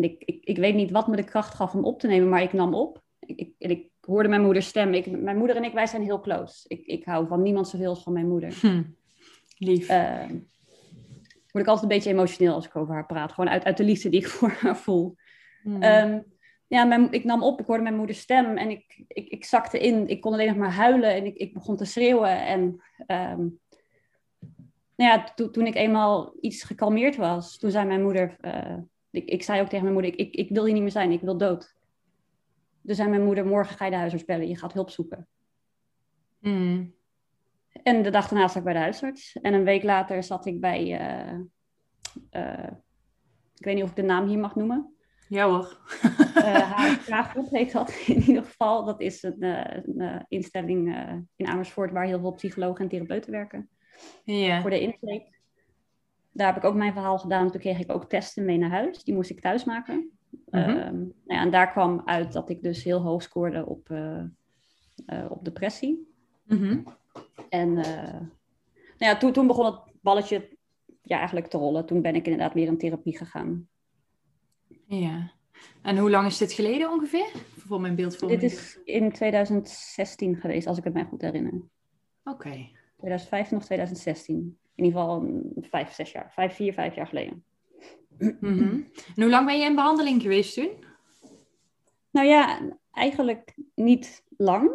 En 0.00 0.10
ik, 0.10 0.22
ik, 0.24 0.44
ik 0.44 0.56
weet 0.56 0.74
niet 0.74 0.90
wat 0.90 1.08
me 1.08 1.16
de 1.16 1.24
kracht 1.24 1.54
gaf 1.54 1.74
om 1.74 1.84
op 1.84 2.00
te 2.00 2.06
nemen, 2.06 2.28
maar 2.28 2.42
ik 2.42 2.52
nam 2.52 2.74
op. 2.74 3.02
Ik, 3.18 3.38
ik, 3.38 3.54
en 3.58 3.70
ik 3.70 3.88
hoorde 4.00 4.28
mijn 4.28 4.42
moeder 4.42 4.62
stem. 4.62 4.94
Ik, 4.94 5.20
mijn 5.20 5.36
moeder 5.36 5.56
en 5.56 5.64
ik, 5.64 5.72
wij 5.72 5.86
zijn 5.86 6.02
heel 6.02 6.20
close. 6.20 6.64
Ik, 6.68 6.86
ik 6.86 7.04
hou 7.04 7.26
van 7.26 7.42
niemand 7.42 7.68
zoveel 7.68 7.88
als 7.88 8.02
van 8.02 8.12
mijn 8.12 8.28
moeder. 8.28 8.58
Hm. 8.60 8.82
Lief. 9.58 9.90
Uh, 9.90 10.24
word 11.50 11.64
ik 11.64 11.66
altijd 11.66 11.82
een 11.82 11.96
beetje 11.96 12.10
emotioneel 12.10 12.54
als 12.54 12.66
ik 12.66 12.76
over 12.76 12.94
haar 12.94 13.06
praat. 13.06 13.32
Gewoon 13.32 13.50
uit, 13.50 13.64
uit 13.64 13.76
de 13.76 13.84
liefde 13.84 14.08
die 14.08 14.20
ik 14.20 14.28
voor 14.36 14.56
haar 14.60 14.76
voel. 14.76 15.16
Hm. 15.62 15.82
Um, 15.82 16.24
ja, 16.66 16.84
mijn, 16.84 17.12
ik 17.12 17.24
nam 17.24 17.42
op, 17.42 17.60
ik 17.60 17.66
hoorde 17.66 17.82
mijn 17.82 17.96
moeders 17.96 18.20
stem 18.20 18.56
en 18.56 18.70
ik, 18.70 19.04
ik, 19.08 19.28
ik 19.28 19.44
zakte 19.44 19.78
in. 19.78 20.08
Ik 20.08 20.20
kon 20.20 20.32
alleen 20.32 20.46
nog 20.46 20.56
maar 20.56 20.72
huilen 20.72 21.14
en 21.14 21.24
ik, 21.24 21.36
ik 21.36 21.54
begon 21.54 21.76
te 21.76 21.84
schreeuwen. 21.84 22.46
En 22.46 22.60
um, 23.06 23.60
nou 24.96 25.10
ja, 25.12 25.24
to, 25.34 25.50
toen 25.50 25.66
ik 25.66 25.74
eenmaal 25.74 26.32
iets 26.40 26.62
gekalmeerd 26.62 27.16
was, 27.16 27.58
toen 27.58 27.70
zei 27.70 27.86
mijn 27.86 28.02
moeder, 28.02 28.36
uh, 28.40 28.76
ik, 29.10 29.28
ik 29.28 29.42
zei 29.42 29.60
ook 29.60 29.68
tegen 29.68 29.82
mijn 29.82 29.94
moeder, 29.94 30.12
ik, 30.12 30.18
ik, 30.18 30.34
ik 30.34 30.48
wil 30.48 30.64
hier 30.64 30.72
niet 30.72 30.82
meer 30.82 30.90
zijn, 30.90 31.10
ik 31.10 31.20
wil 31.20 31.36
dood. 31.36 31.74
Toen 32.86 32.94
zei 32.94 33.08
mijn 33.08 33.24
moeder, 33.24 33.46
morgen 33.46 33.76
ga 33.76 33.84
je 33.84 33.90
de 33.90 33.96
huisarts 33.96 34.24
bellen, 34.24 34.48
je 34.48 34.56
gaat 34.56 34.72
hulp 34.72 34.90
zoeken. 34.90 35.28
Mm. 36.38 36.94
En 37.82 38.02
de 38.02 38.10
dag 38.10 38.28
daarna 38.28 38.48
zat 38.48 38.56
ik 38.56 38.64
bij 38.64 38.72
de 38.72 38.78
huisarts. 38.78 39.38
En 39.40 39.54
een 39.54 39.64
week 39.64 39.82
later 39.82 40.22
zat 40.22 40.46
ik 40.46 40.60
bij, 40.60 41.00
uh, 41.00 41.38
uh, 42.32 42.70
ik 43.56 43.64
weet 43.64 43.74
niet 43.74 43.84
of 43.84 43.90
ik 43.90 43.96
de 43.96 44.02
naam 44.02 44.26
hier 44.26 44.38
mag 44.38 44.54
noemen. 44.54 44.94
Ja 45.28 45.48
hoor. 45.48 45.78
uh, 46.36 47.34
heet 47.50 47.72
dat 47.72 47.90
in 48.06 48.20
ieder 48.20 48.44
geval. 48.44 48.84
Dat 48.84 49.00
is 49.00 49.22
een, 49.22 49.42
een 49.42 50.24
instelling 50.28 50.96
in 51.36 51.46
Amersfoort 51.46 51.92
waar 51.92 52.06
heel 52.06 52.20
veel 52.20 52.34
psychologen 52.34 52.84
en 52.84 52.88
therapeuten 52.88 53.30
werken. 53.30 53.68
Ja. 54.24 54.60
Voor 54.60 54.70
de 54.70 54.80
intake. 54.80 55.39
Daar 56.32 56.46
heb 56.46 56.56
ik 56.56 56.64
ook 56.64 56.74
mijn 56.74 56.92
verhaal 56.92 57.18
gedaan. 57.18 57.50
Toen 57.50 57.60
kreeg 57.60 57.78
ik 57.78 57.92
ook 57.92 58.08
testen 58.08 58.44
mee 58.44 58.58
naar 58.58 58.70
huis. 58.70 59.04
Die 59.04 59.14
moest 59.14 59.30
ik 59.30 59.40
thuis 59.40 59.64
maken. 59.64 59.94
Mm 59.94 60.62
-hmm. 60.62 60.74
nou 60.74 61.14
ja, 61.24 61.40
en 61.40 61.50
daar 61.50 61.70
kwam 61.70 62.02
uit 62.04 62.32
dat 62.32 62.50
ik 62.50 62.62
dus 62.62 62.84
heel 62.84 63.00
hoog 63.00 63.22
scoorde 63.22 63.66
op, 63.66 63.90
op 65.28 65.44
depressie. 65.44 66.08
Mm 66.44 66.58
-hmm. 66.58 66.84
En 67.48 67.72
nou 67.72 69.12
ja, 69.12 69.16
toen, 69.16 69.32
toen 69.32 69.46
begon 69.46 69.64
het 69.64 69.80
balletje 70.00 70.56
ja, 71.02 71.16
eigenlijk 71.16 71.46
te 71.46 71.58
rollen. 71.58 71.86
Toen 71.86 72.02
ben 72.02 72.14
ik 72.14 72.24
inderdaad 72.24 72.54
weer 72.54 72.66
in 72.66 72.78
therapie 72.78 73.16
gegaan. 73.16 73.68
Ja. 74.86 75.32
En 75.82 75.98
hoe 75.98 76.10
lang 76.10 76.26
is 76.26 76.38
dit 76.38 76.52
geleden 76.52 76.90
ongeveer? 76.90 77.32
Voor 77.56 77.80
mijn 77.80 77.94
beeldvorming. 77.94 78.40
Dit 78.40 78.52
is 78.52 78.78
in 78.84 79.12
2016 79.12 80.36
geweest, 80.36 80.66
als 80.66 80.78
ik 80.78 80.84
het 80.84 80.92
mij 80.92 81.04
goed 81.04 81.20
herinner. 81.20 81.52
Oké. 81.52 82.30
Okay. 82.30 82.72
2015 82.96 83.56
of 83.56 83.64
2016. 83.64 84.58
In 84.80 84.86
ieder 84.86 85.00
geval 85.00 85.42
vijf, 85.60 85.92
zes 85.92 86.12
jaar. 86.12 86.32
Vijf, 86.32 86.54
vier, 86.54 86.72
vijf 86.72 86.94
jaar 86.94 87.06
geleden. 87.06 87.44
Mm 88.18 88.36
-hmm. 88.40 88.90
En 89.16 89.22
hoe 89.22 89.30
lang 89.30 89.46
ben 89.46 89.58
je 89.58 89.64
in 89.64 89.74
behandeling 89.74 90.22
geweest 90.22 90.54
toen? 90.54 90.70
Nou 92.10 92.26
ja, 92.26 92.60
eigenlijk 92.92 93.54
niet 93.74 94.24
lang. 94.36 94.70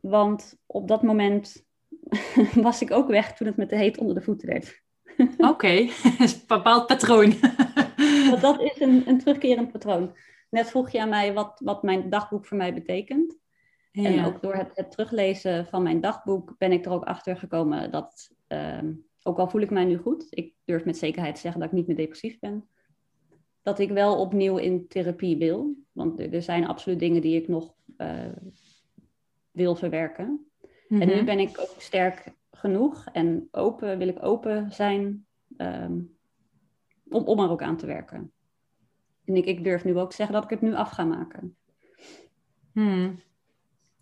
Want 0.00 0.58
op 0.66 0.88
dat 0.88 1.02
moment 1.02 1.64
was 2.54 2.82
ik 2.82 2.90
ook 2.90 3.08
weg 3.08 3.32
toen 3.32 3.46
het 3.46 3.56
met 3.56 3.70
de 3.70 3.76
heet 3.76 3.98
onder 3.98 4.14
de 4.14 4.22
voeten 4.22 4.48
werd. 4.48 4.82
Oké, 5.50 5.68
een 6.18 6.42
bepaald 6.46 6.86
patroon. 6.86 7.34
dat 8.40 8.60
is 8.60 8.80
een, 8.80 9.08
een 9.08 9.18
terugkerend 9.18 9.72
patroon. 9.72 10.16
Net 10.50 10.70
vroeg 10.70 10.90
je 10.90 11.00
aan 11.00 11.08
mij 11.08 11.32
wat, 11.32 11.60
wat 11.64 11.82
mijn 11.82 12.10
dagboek 12.10 12.46
voor 12.46 12.56
mij 12.56 12.74
betekent. 12.74 13.38
En 13.92 14.24
ook 14.24 14.42
door 14.42 14.54
het, 14.54 14.70
het, 14.74 14.90
teruglezen 14.90 15.66
van 15.66 15.82
mijn 15.82 16.00
dagboek 16.00 16.54
ben 16.58 16.72
ik 16.72 16.84
er 16.84 16.92
ook 16.92 17.04
achter 17.04 17.36
gekomen 17.36 17.90
dat, 17.90 18.30
ehm, 18.46 18.92
ook 19.22 19.38
al 19.38 19.48
voel 19.48 19.60
ik 19.60 19.70
mij 19.70 19.84
nu 19.84 19.96
goed, 19.96 20.26
ik 20.30 20.54
durf 20.64 20.84
met 20.84 20.96
zekerheid 20.96 21.34
te 21.34 21.40
zeggen 21.40 21.60
dat 21.60 21.70
ik 21.70 21.76
niet 21.76 21.86
meer 21.86 21.96
depressief 21.96 22.38
ben, 22.38 22.68
dat 23.62 23.78
ik 23.78 23.90
wel 23.90 24.20
opnieuw 24.20 24.56
in 24.56 24.88
therapie 24.88 25.36
wil. 25.36 25.74
Want 25.92 26.20
er, 26.20 26.42
zijn 26.42 26.66
absoluut 26.66 26.98
dingen 26.98 27.22
die 27.22 27.40
ik 27.40 27.48
nog 27.48 27.74
uh, 27.98 28.32
wil 29.50 29.74
verwerken. 29.74 30.46
En 30.88 31.08
nu 31.08 31.14
mhm. 31.14 31.24
ben 31.24 31.38
ik 31.38 31.60
ook 31.60 31.74
sterk 31.78 32.34
genoeg 32.50 33.06
en 33.12 33.48
open, 33.50 33.98
wil 33.98 34.08
ik 34.08 34.24
open 34.24 34.72
zijn 34.72 35.26
ehm, 35.56 35.98
om, 37.08 37.24
om 37.24 37.40
er 37.40 37.50
ook 37.50 37.62
aan 37.62 37.76
te 37.76 37.86
werken. 37.86 38.32
En 39.24 39.36
ik, 39.36 39.44
ik 39.44 39.64
durf 39.64 39.84
nu 39.84 39.98
ook 39.98 40.10
te 40.10 40.16
zeggen 40.16 40.34
dat 40.34 40.44
ik 40.44 40.50
het 40.50 40.60
nu 40.60 40.74
af 40.74 40.90
ga 40.90 41.04
maken. 41.04 41.56
Hmm. 42.72 43.20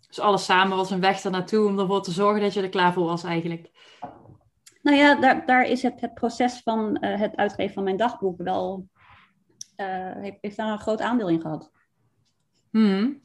Dus 0.07 0.19
alles 0.19 0.45
samen 0.45 0.77
was 0.77 0.91
een 0.91 0.99
weg 0.99 1.23
ernaartoe 1.23 1.67
om 1.67 1.79
ervoor 1.79 2.01
te 2.01 2.11
zorgen 2.11 2.41
dat 2.41 2.53
je 2.53 2.61
er 2.61 2.69
klaar 2.69 2.93
voor 2.93 3.05
was 3.05 3.23
eigenlijk. 3.23 3.69
Nou 4.81 4.97
ja, 4.97 5.15
daar, 5.15 5.45
daar 5.45 5.63
is 5.63 5.81
het, 5.81 6.01
het 6.01 6.13
proces 6.13 6.61
van 6.63 6.97
uh, 7.01 7.19
het 7.19 7.35
uitgeven 7.35 7.73
van 7.73 7.83
mijn 7.83 7.97
dagboek 7.97 8.41
wel, 8.41 8.87
uh, 9.77 10.11
heeft, 10.15 10.37
heeft, 10.41 10.57
daar 10.57 10.71
een 10.71 10.79
groot 10.79 11.01
aandeel 11.01 11.29
in 11.29 11.41
gehad. 11.41 11.71
Hmm. 12.71 13.21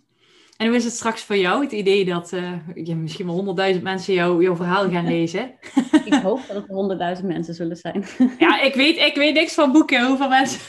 En 0.57 0.67
hoe 0.67 0.77
is 0.77 0.85
het 0.85 0.93
straks 0.93 1.23
voor 1.23 1.37
jou, 1.37 1.63
het 1.63 1.73
idee 1.73 2.05
dat 2.05 2.33
uh, 2.33 2.53
je 2.75 2.95
misschien 2.95 3.27
wel 3.27 3.35
honderdduizend 3.35 3.85
mensen 3.85 4.15
jou, 4.15 4.43
jouw 4.43 4.57
verhaal 4.57 4.91
gaan 4.91 5.07
lezen? 5.07 5.55
ik 6.05 6.15
hoop 6.15 6.41
dat 6.47 6.57
het 6.57 6.67
honderdduizend 6.67 7.29
mensen 7.29 7.55
zullen 7.55 7.77
zijn. 7.77 8.05
ja, 8.39 8.61
ik 8.61 8.75
weet, 8.75 8.97
ik 8.97 9.15
weet 9.15 9.35
niks 9.35 9.55
van 9.55 9.73
boeken. 9.73 10.07
Hoeveel 10.07 10.29
mensen 10.29 10.61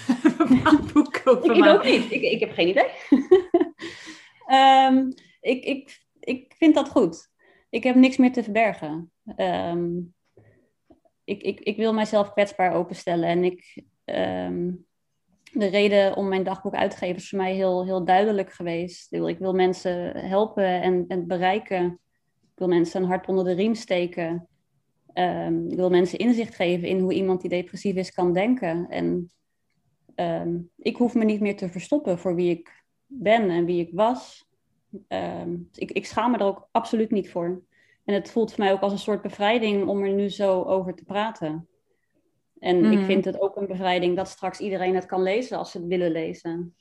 boeken 0.93 1.25
over 1.25 1.51
Ik, 1.51 1.57
ik 1.57 1.65
ook 1.65 1.83
niet. 1.83 2.11
Ik, 2.11 2.21
ik 2.21 2.39
heb 2.39 2.51
geen 2.53 2.67
idee. 2.67 2.89
um, 4.87 5.13
ik, 5.41 5.63
ik, 5.63 6.05
ik 6.19 6.55
vind 6.57 6.75
dat 6.75 6.89
goed. 6.89 7.29
Ik 7.69 7.83
heb 7.83 7.95
niks 7.95 8.17
meer 8.17 8.31
te 8.31 8.43
verbergen. 8.43 9.11
Um, 9.37 10.15
ik, 11.27 11.41
ik, 11.43 11.59
ik 11.59 11.77
wil 11.77 11.93
mijzelf 11.93 12.31
kwetsbaar 12.31 12.73
openstellen. 12.73 13.29
En 13.29 13.43
ik, 13.43 13.83
um, 14.05 14.85
de 15.51 15.65
reden 15.65 16.15
om 16.15 16.27
mijn 16.27 16.43
dagboek 16.43 16.73
uit 16.73 16.91
te 16.91 16.97
geven 16.97 17.15
is 17.15 17.29
voor 17.29 17.39
mij 17.39 17.53
heel, 17.53 17.85
heel 17.85 18.05
duidelijk 18.05 18.53
geweest. 18.53 19.13
Ik 19.13 19.39
wil 19.39 19.53
mensen 19.53 20.17
helpen 20.17 20.81
en, 20.81 21.05
en 21.07 21.27
bereiken. 21.27 21.99
Ik 22.41 22.55
wil 22.55 22.67
mensen 22.67 23.01
een 23.01 23.07
hart 23.07 23.27
onder 23.27 23.43
de 23.43 23.53
riem 23.53 23.75
steken. 23.75 24.47
Um, 25.13 25.69
ik 25.69 25.77
wil 25.77 25.89
mensen 25.89 26.19
inzicht 26.19 26.55
geven 26.55 26.87
in 26.87 26.99
hoe 26.99 27.13
iemand 27.13 27.41
die 27.41 27.49
depressief 27.49 27.95
is 27.95 28.11
kan 28.11 28.33
denken. 28.33 28.89
En 28.89 29.31
um, 30.15 30.69
ik 30.77 30.95
hoef 30.95 31.13
me 31.13 31.25
niet 31.25 31.41
meer 31.41 31.55
te 31.55 31.69
verstoppen 31.69 32.19
voor 32.19 32.35
wie 32.35 32.49
ik 32.49 32.83
ben 33.05 33.49
en 33.49 33.65
wie 33.65 33.81
ik 33.81 33.89
was. 33.93 34.49
Ik, 35.73 35.91
ik 35.91 36.05
schaam 36.05 36.31
me 36.31 36.37
er 36.37 36.45
ook 36.45 36.67
absoluut 36.71 37.11
niet 37.11 37.29
voor. 37.29 37.61
En 38.07 38.13
het 38.13 38.31
voelt 38.31 38.53
voor 38.53 38.63
mij 38.63 38.73
ook 38.73 38.81
als 38.81 38.91
een 38.91 38.99
soort 38.99 39.21
bevrijding 39.21 39.87
om 39.87 40.03
er 40.03 40.13
nu 40.13 40.29
zo 40.29 40.63
over 40.63 40.95
te 40.95 41.03
praten. 41.03 41.67
En 42.59 42.85
ik 42.85 42.97
mhm. 42.97 43.05
vind 43.05 43.25
het 43.25 43.41
ook 43.41 43.55
een 43.55 43.67
bevrijding 43.67 44.15
dat 44.15 44.27
straks 44.27 44.59
iedereen 44.59 44.95
het 44.95 45.05
kan 45.05 45.21
lezen 45.21 45.57
als 45.57 45.71
ze 45.71 45.77
het 45.77 45.87
willen 45.87 46.11
lezen. 46.11 46.75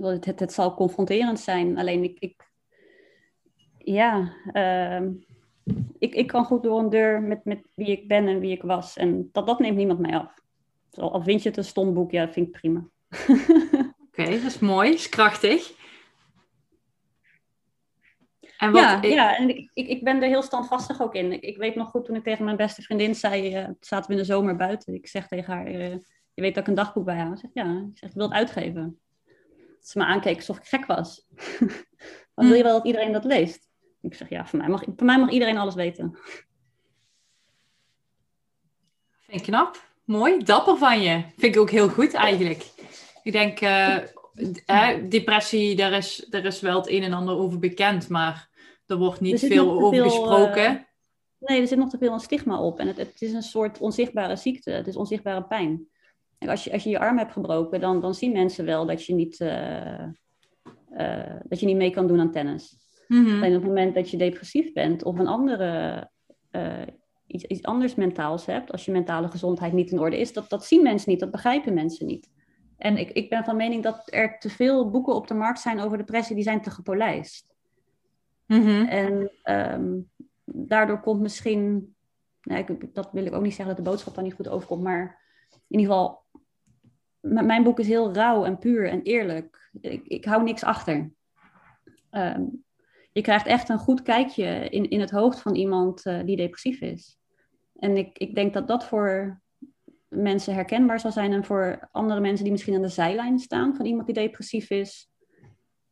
Het, 0.00 0.24
het, 0.24 0.40
het 0.40 0.52
zal 0.52 0.74
confronterend 0.74 1.40
zijn, 1.40 1.78
alleen 1.78 2.04
ik, 2.04 2.18
ik 2.18 2.50
ja, 3.78 4.32
uh, 4.52 5.08
ik, 5.98 6.14
ik 6.14 6.26
kan 6.26 6.44
goed 6.44 6.62
door 6.62 6.78
een 6.78 6.90
deur 6.90 7.22
met, 7.22 7.44
met 7.44 7.60
wie 7.74 7.90
ik 7.90 8.08
ben 8.08 8.28
en 8.28 8.40
wie 8.40 8.52
ik 8.52 8.62
was. 8.62 8.96
En 8.96 9.28
dat, 9.32 9.46
dat 9.46 9.58
neemt 9.58 9.76
niemand 9.76 9.98
mij 9.98 10.18
af. 10.18 10.34
Al 10.90 11.22
vind 11.22 11.42
je 11.42 11.48
het 11.48 11.58
een 11.58 11.64
stom 11.64 11.94
boek, 11.94 12.10
ja, 12.10 12.24
dat 12.24 12.34
vind 12.34 12.46
ik 12.46 12.52
prima. 12.52 12.88
Oké, 14.06 14.30
dat 14.30 14.42
is 14.42 14.58
mooi, 14.58 14.90
dat 14.90 14.98
is 14.98 15.08
krachtig. 15.08 15.81
En 18.62 18.72
wat 18.72 18.82
ja, 18.82 19.02
ik... 19.02 19.12
ja, 19.12 19.36
en 19.36 19.48
ik, 19.48 19.70
ik, 19.74 19.88
ik 19.88 20.04
ben 20.04 20.22
er 20.22 20.28
heel 20.28 20.42
standvastig 20.42 21.02
ook 21.02 21.14
in. 21.14 21.32
Ik, 21.32 21.42
ik 21.42 21.56
weet 21.56 21.74
nog 21.74 21.90
goed 21.90 22.04
toen 22.04 22.16
ik 22.16 22.22
tegen 22.22 22.44
mijn 22.44 22.56
beste 22.56 22.82
vriendin 22.82 23.14
zei, 23.14 23.58
uh, 23.58 23.68
zaten 23.80 24.06
we 24.06 24.12
in 24.12 24.18
de 24.18 24.24
zomer 24.24 24.56
buiten. 24.56 24.94
Ik 24.94 25.06
zeg 25.06 25.28
tegen 25.28 25.52
haar, 25.52 25.70
uh, 25.70 25.90
je 26.34 26.42
weet 26.42 26.54
dat 26.54 26.62
ik 26.62 26.68
een 26.68 26.74
dagboek 26.74 27.04
bij 27.04 27.16
haar. 27.16 27.38
Zeg, 27.38 27.50
ja, 27.52 27.86
ik 27.92 27.98
zeg, 27.98 28.08
ik 28.08 28.14
wil 28.14 28.24
het 28.28 28.34
uitgeven. 28.34 29.00
Dat 29.78 29.88
ze 29.88 29.98
me 29.98 30.04
aankeek 30.04 30.36
alsof 30.36 30.58
ik 30.58 30.64
gek 30.64 30.86
was. 30.86 31.26
Dan 32.34 32.46
wil 32.46 32.56
je 32.56 32.62
wel 32.62 32.72
dat 32.72 32.86
iedereen 32.86 33.12
dat 33.12 33.24
leest? 33.24 33.68
Ik 34.02 34.14
zeg, 34.14 34.28
ja, 34.28 34.46
voor 34.46 34.58
mij 34.58 34.68
mag, 34.68 34.84
voor 34.96 35.06
mij 35.06 35.18
mag 35.18 35.30
iedereen 35.30 35.58
alles 35.58 35.74
weten. 35.74 36.18
Vind 39.20 39.40
ik 39.40 39.42
knap. 39.42 39.90
Mooi, 40.04 40.44
dapper 40.44 40.76
van 40.76 41.00
je. 41.00 41.22
Vind 41.36 41.54
ik 41.54 41.60
ook 41.60 41.70
heel 41.70 41.88
goed 41.88 42.14
eigenlijk. 42.14 42.64
Ik 43.22 43.32
denk, 43.32 43.60
uh, 43.60 43.98
depressie, 45.08 45.76
daar 45.76 45.92
is, 45.92 46.26
daar 46.30 46.44
is 46.44 46.60
wel 46.60 46.76
het 46.76 46.88
een 46.88 47.02
en 47.02 47.12
ander 47.12 47.36
over 47.36 47.58
bekend, 47.58 48.08
maar 48.08 48.50
er 48.92 48.98
wordt 48.98 49.20
niet 49.20 49.40
veel 49.40 49.70
over 49.70 50.02
gesproken. 50.02 50.72
Uh, 50.72 50.80
nee, 51.38 51.60
er 51.60 51.66
zit 51.66 51.78
nog 51.78 51.88
te 51.88 51.98
veel 51.98 52.12
een 52.12 52.20
stigma 52.20 52.60
op. 52.60 52.78
En 52.78 52.86
het, 52.86 52.96
het 52.96 53.22
is 53.22 53.32
een 53.32 53.42
soort 53.42 53.78
onzichtbare 53.78 54.36
ziekte. 54.36 54.70
Het 54.70 54.86
is 54.86 54.96
onzichtbare 54.96 55.44
pijn. 55.44 55.86
En 56.38 56.48
als, 56.48 56.64
je, 56.64 56.72
als 56.72 56.82
je 56.82 56.90
je 56.90 56.98
arm 56.98 57.18
hebt 57.18 57.32
gebroken, 57.32 57.80
dan, 57.80 58.00
dan 58.00 58.14
zien 58.14 58.32
mensen 58.32 58.64
wel 58.64 58.86
dat 58.86 59.06
je 59.06 59.14
niet, 59.14 59.40
uh, 59.40 60.06
dat 61.42 61.60
je 61.60 61.66
niet 61.66 61.76
mee 61.76 61.90
kan 61.90 62.06
doen 62.06 62.20
aan 62.20 62.30
tennis. 62.30 62.76
Mm 63.08 63.24
-hmm. 63.24 63.34
Alleen 63.34 63.56
op 63.56 63.62
het 63.62 63.70
moment 63.70 63.94
dat 63.94 64.10
je 64.10 64.16
depressief 64.16 64.72
bent 64.72 65.04
of 65.04 65.18
een 65.18 65.26
andere, 65.26 66.10
iets, 67.26 67.44
iets 67.44 67.62
anders 67.62 67.94
mentaals 67.94 68.46
hebt, 68.46 68.72
als 68.72 68.84
je 68.84 68.92
mentale 68.92 69.28
gezondheid 69.28 69.72
niet 69.72 69.90
in 69.90 69.98
orde 69.98 70.18
is, 70.18 70.32
dat, 70.32 70.50
dat 70.50 70.64
zien 70.64 70.82
mensen 70.82 71.10
niet, 71.10 71.20
dat 71.20 71.30
begrijpen 71.30 71.74
mensen 71.74 72.06
niet. 72.06 72.30
En 72.82 72.96
ik, 72.96 73.10
ik 73.10 73.28
ben 73.30 73.44
van 73.44 73.56
mening 73.56 73.82
dat 73.82 74.02
er 74.04 74.38
te 74.38 74.50
veel 74.50 74.90
boeken 74.90 75.14
op 75.14 75.26
de 75.26 75.34
markt 75.34 75.60
zijn 75.60 75.80
over 75.80 75.98
depressie, 75.98 76.34
die 76.34 76.44
zijn 76.44 76.62
te 76.62 76.70
gepolijst. 76.70 77.51
Mm 78.58 78.86
En 78.86 79.30
ehm, 79.42 80.00
daardoor 80.44 81.00
komt 81.00 81.20
misschien, 81.20 81.94
nou, 82.42 82.60
ik, 82.60 82.94
dat 82.94 83.08
wil 83.12 83.26
ik 83.26 83.34
ook 83.34 83.42
niet 83.42 83.54
zeggen 83.54 83.74
dat 83.74 83.84
de 83.84 83.90
boodschap 83.90 84.14
dan 84.14 84.24
niet 84.24 84.34
goed 84.34 84.48
overkomt, 84.48 84.82
maar 84.82 85.20
in 85.50 85.78
ieder 85.78 85.86
geval, 85.86 86.24
mijn 87.20 87.62
boek 87.62 87.78
is 87.78 87.88
heel 87.88 88.12
rauw 88.14 88.44
en 88.44 88.58
puur 88.58 88.88
en 88.88 89.02
eerlijk. 89.02 89.70
Ik, 89.80 90.06
ik 90.06 90.24
hou 90.24 90.42
niks 90.42 90.64
achter. 90.64 91.12
Ehm, 92.10 92.44
je 93.12 93.20
krijgt 93.20 93.46
echt 93.46 93.68
een 93.68 93.78
goed 93.78 94.02
kijkje 94.02 94.68
in, 94.68 94.90
in 94.90 95.00
het 95.00 95.10
hoofd 95.10 95.40
van 95.40 95.54
iemand 95.54 96.06
uh, 96.06 96.24
die 96.24 96.36
depressief 96.36 96.80
is. 96.80 97.18
En 97.76 97.96
ik, 97.96 98.18
ik 98.18 98.34
denk 98.34 98.52
dat 98.52 98.68
dat 98.68 98.84
voor 98.84 99.40
mensen 100.08 100.54
herkenbaar 100.54 101.00
zal 101.00 101.12
zijn 101.12 101.32
en 101.32 101.44
voor 101.44 101.88
andere 101.92 102.20
mensen 102.20 102.42
die 102.42 102.52
misschien 102.52 102.74
aan 102.74 102.82
de 102.82 102.88
zijlijn 102.88 103.38
staan 103.38 103.76
van 103.76 103.86
iemand 103.86 104.06
die 104.06 104.14
depressief 104.14 104.70
is. 104.70 105.10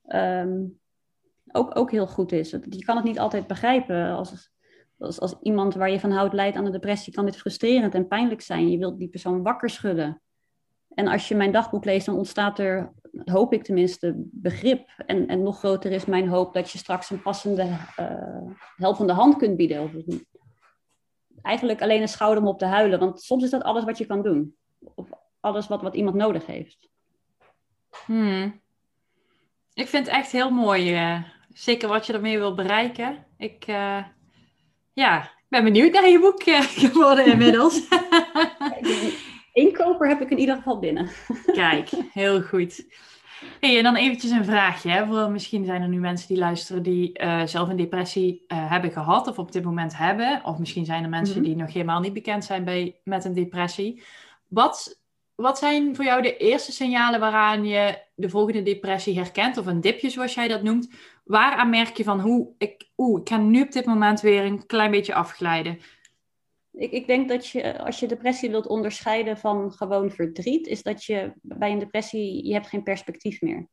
Um, 0.07 0.80
ook, 1.53 1.79
ook 1.79 1.91
heel 1.91 2.07
goed 2.07 2.33
is. 2.33 2.51
Je 2.51 2.85
kan 2.85 2.97
het 2.97 3.05
niet 3.05 3.19
altijd 3.19 3.47
begrijpen. 3.47 4.11
Als, 4.13 4.51
als, 4.99 5.21
als 5.21 5.37
iemand 5.43 5.75
waar 5.75 5.91
je 5.91 6.01
van 6.01 6.11
houdt 6.11 6.35
leidt 6.35 6.57
aan 6.57 6.65
de 6.65 6.71
depressie, 6.71 7.13
kan 7.13 7.25
dit 7.25 7.37
frustrerend 7.37 7.95
en 7.95 8.09
pijnlijk 8.09 8.41
zijn. 8.41 8.71
Je 8.71 8.79
wilt 8.79 8.99
die 8.99 9.09
persoon 9.09 9.43
wakker 9.43 9.71
schudden. 9.71 10.23
En 10.95 11.09
als 11.09 11.29
je 11.29 11.35
mijn 11.35 11.53
dagboek 11.53 11.85
leest, 11.85 12.07
dan 12.07 12.17
ontstaat 12.17 12.59
er, 12.59 12.93
hoop 13.25 13.53
ik 13.53 13.63
tenminste, 13.63 14.15
begrip. 14.17 14.89
En, 15.07 15.27
en 15.27 15.43
nog 15.43 15.59
groter 15.59 15.93
is 15.93 16.05
mijn 16.05 16.29
hoop 16.29 16.55
dat 16.55 16.71
je 16.71 16.79
straks 16.79 17.11
een 17.11 17.23
passende, 17.23 17.63
uh, 18.01 18.53
helpende 18.77 19.13
hand 19.13 19.37
kunt 19.37 19.57
bieden. 19.57 19.83
Of 19.83 19.91
eigenlijk 21.43 21.83
alleen 21.83 22.03
een 22.03 22.09
schouder 22.09 22.43
om 22.43 22.49
op 22.49 22.59
te 22.59 22.65
huilen. 22.65 22.99
Want 22.99 23.21
soms 23.21 23.45
is 23.45 23.51
dat 23.51 23.63
alles 23.63 23.85
wat 23.85 23.99
je 23.99 24.07
kan 24.07 24.23
doen. 24.23 24.57
Of 24.95 25.09
alles 25.41 25.69
wat, 25.69 25.83
wat 25.83 25.95
iemand 25.95 26.17
nodig 26.17 26.47
heeft. 26.47 26.89
Hmm. 28.05 28.61
Ik 29.73 29.89
vind 29.89 30.07
het 30.07 30.15
echt 30.15 30.31
heel 30.31 30.51
mooi 30.51 30.95
uh, 30.95 31.23
zeker 31.53 31.89
wat 31.89 32.07
je 32.07 32.13
ermee 32.13 32.39
wil 32.39 32.55
bereiken. 32.55 33.27
Ik 33.39 33.65
uh, 33.69 34.05
ja, 34.93 35.31
ben 35.49 35.65
benieuwd 35.65 35.93
naar 35.93 36.09
je 36.09 36.21
boek 36.21 36.47
uh, 36.47 36.61
geworden 36.91 37.27
inmiddels. 37.27 37.83
Inkoper 39.53 40.09
heb 40.09 40.21
ik 40.21 40.31
in 40.31 40.39
ieder 40.39 40.57
geval 40.57 40.79
binnen. 40.79 41.11
Kijk, 41.53 41.91
heel 42.13 42.43
goed. 42.43 42.85
Hey, 43.61 43.77
en 43.77 43.83
dan 43.83 43.97
eventjes 43.97 44.31
een 44.31 44.45
vraagje. 44.45 44.91
Hè? 44.91 45.29
Misschien 45.29 45.65
zijn 45.65 45.83
er 45.83 45.89
nu 45.89 45.99
mensen 45.99 46.29
die 46.29 46.39
luisteren 46.39 46.83
die 46.83 47.23
uh, 47.23 47.47
zelf 47.47 47.69
een 47.69 47.77
depressie 47.77 48.45
hebben 48.47 48.93
gehad 48.93 49.29
of 49.29 49.39
op 49.39 49.53
dit 49.53 49.65
moment 49.65 49.97
hebben. 49.97 50.41
Of 50.45 50.59
misschien 50.59 50.85
zijn 50.85 51.03
er 51.03 51.09
mensen 51.09 51.37
mhm. 51.37 51.45
die 51.45 51.57
nog 51.57 51.73
helemaal 51.73 52.01
niet 52.01 52.13
bekend 52.13 52.45
zijn 52.45 52.65
bij, 52.65 53.01
met 53.05 53.25
een 53.25 53.35
depressie. 53.35 54.03
Wat, 54.49 55.01
wat 55.35 55.59
zijn 55.59 55.97
voor 55.97 56.05
jou 56.05 56.23
de 56.23 56.37
eerste 56.37 56.73
signalen 56.73 57.21
waaraan 57.21 57.65
je 57.65 57.99
de 58.15 58.29
volgende 58.29 58.63
depressie 58.63 59.19
herkent? 59.19 59.57
Of 59.57 59.67
een 59.67 59.81
dipje 59.81 60.11
zoals 60.11 60.35
jij 60.35 60.49
dat 60.49 60.63
noemt 60.63 60.89
waaraan 61.31 61.71
merk 61.71 61.97
je 61.97 62.05
van 62.05 62.21
hoe 62.21 62.55
ik, 62.59 62.91
oeh, 62.97 63.21
ik 63.21 63.29
ga 63.29 63.37
nu 63.37 63.63
op 63.63 63.73
dit 63.73 63.85
moment 63.85 64.21
weer 64.21 64.45
een 64.45 64.67
klein 64.67 64.91
beetje 64.91 65.15
afglijden? 65.15 65.79
Ik, 66.73 66.91
ik 66.91 67.07
denk 67.07 67.29
dat 67.29 67.47
je, 67.47 67.79
als 67.79 68.01
je 68.01 68.07
depressie 68.07 68.51
wilt 68.51 68.67
onderscheiden 68.67 69.39
van 69.39 69.73
gewoon 69.73 70.11
verdriet, 70.11 70.67
is 70.67 70.83
dat 70.83 71.05
je 71.05 71.33
bij 71.43 71.73
een 71.73 71.79
depressie, 71.79 72.47
je 72.47 72.53
hebt 72.53 72.67
geen 72.67 72.83
perspectief 72.83 73.41
meer. 73.41 73.69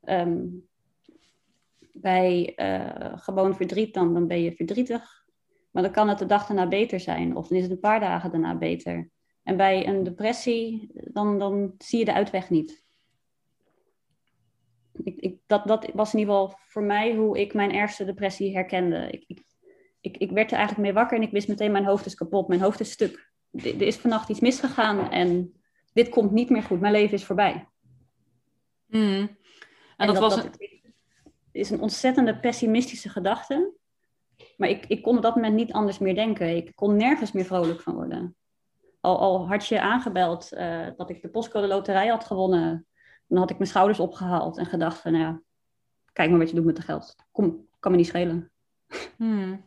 Um, 0.00 0.68
bij 1.92 2.52
uh, 2.56 3.18
gewoon 3.18 3.56
verdriet, 3.56 3.94
dan, 3.94 4.14
dan 4.14 4.26
ben 4.26 4.42
je 4.42 4.52
verdrietig. 4.52 5.24
Maar 5.70 5.82
dan 5.82 5.92
kan 5.92 6.08
het 6.08 6.18
de 6.18 6.26
dag 6.26 6.46
daarna 6.46 6.68
beter 6.68 7.00
zijn, 7.00 7.36
of 7.36 7.48
dan 7.48 7.56
is 7.56 7.62
het 7.62 7.72
een 7.72 7.80
paar 7.80 8.00
dagen 8.00 8.30
daarna 8.30 8.56
beter. 8.56 9.10
En 9.42 9.56
bij 9.56 9.86
een 9.86 10.02
depressie, 10.02 10.90
dan, 10.92 11.38
dan 11.38 11.74
zie 11.78 11.98
je 11.98 12.04
de 12.04 12.12
uitweg 12.12 12.50
niet. 12.50 12.83
Ik, 15.02 15.16
ik, 15.16 15.38
dat, 15.46 15.66
dat 15.66 15.90
was 15.94 16.12
in 16.12 16.18
ieder 16.18 16.34
geval 16.34 16.58
voor 16.66 16.82
mij 16.82 17.14
hoe 17.14 17.40
ik 17.40 17.54
mijn 17.54 17.72
ergste 17.72 18.04
depressie 18.04 18.54
herkende. 18.54 19.10
Ik, 19.10 19.24
ik, 19.26 19.44
ik, 20.00 20.16
ik 20.16 20.30
werd 20.30 20.50
er 20.50 20.56
eigenlijk 20.56 20.86
mee 20.86 20.96
wakker 20.96 21.16
en 21.16 21.22
ik 21.22 21.30
wist 21.30 21.48
meteen, 21.48 21.72
mijn 21.72 21.84
hoofd 21.84 22.06
is 22.06 22.14
kapot, 22.14 22.48
mijn 22.48 22.60
hoofd 22.60 22.80
is 22.80 22.90
stuk. 22.90 23.32
Er 23.52 23.82
is 23.82 23.96
vannacht 23.96 24.28
iets 24.28 24.40
misgegaan 24.40 25.10
en 25.10 25.52
dit 25.92 26.08
komt 26.08 26.30
niet 26.30 26.50
meer 26.50 26.62
goed, 26.62 26.80
mijn 26.80 26.92
leven 26.92 27.14
is 27.14 27.24
voorbij. 27.24 27.68
Hmm. 28.86 29.36
En, 29.96 30.06
dat, 30.06 30.18
was 30.18 30.44
is 31.52 31.70
een 31.70 31.80
ontzettende 31.80 32.38
pessimistische 32.38 33.08
gedachte. 33.08 33.72
Maar 34.56 34.68
ik, 34.68 34.86
ik 34.86 35.02
kon 35.02 35.16
op 35.16 35.22
dat 35.22 35.34
moment 35.34 35.54
niet 35.54 35.72
anders 35.72 35.98
meer 35.98 36.14
denken. 36.14 36.56
Ik 36.56 36.72
kon 36.74 36.96
nergens 36.96 37.32
meer 37.32 37.44
vrolijk 37.44 37.80
van 37.80 37.94
worden. 37.94 38.36
Al, 39.00 39.18
al 39.18 39.48
had 39.48 39.66
je 39.66 39.80
aangebeld 39.80 40.52
uh, 40.52 40.86
dat 40.96 41.10
ik 41.10 41.22
de 41.22 41.28
postcode 41.28 41.66
loterij 41.66 42.06
had 42.06 42.24
gewonnen, 42.24 42.86
dan 43.26 43.38
had 43.38 43.50
ik 43.50 43.58
mijn 43.58 43.70
schouders 43.70 44.00
opgehaald 44.00 44.58
en 44.58 44.66
gedacht 44.66 45.00
van, 45.00 45.12
nou 45.12 45.24
ja, 45.24 45.40
kijk 46.12 46.30
maar 46.30 46.38
wat 46.38 46.48
je 46.48 46.54
doet 46.54 46.64
met 46.64 46.76
de 46.76 46.82
geld. 46.82 47.16
Kom, 47.32 47.66
kan 47.80 47.90
me 47.90 47.96
niet 47.96 48.06
schelen. 48.06 48.50
Hmm. 49.16 49.64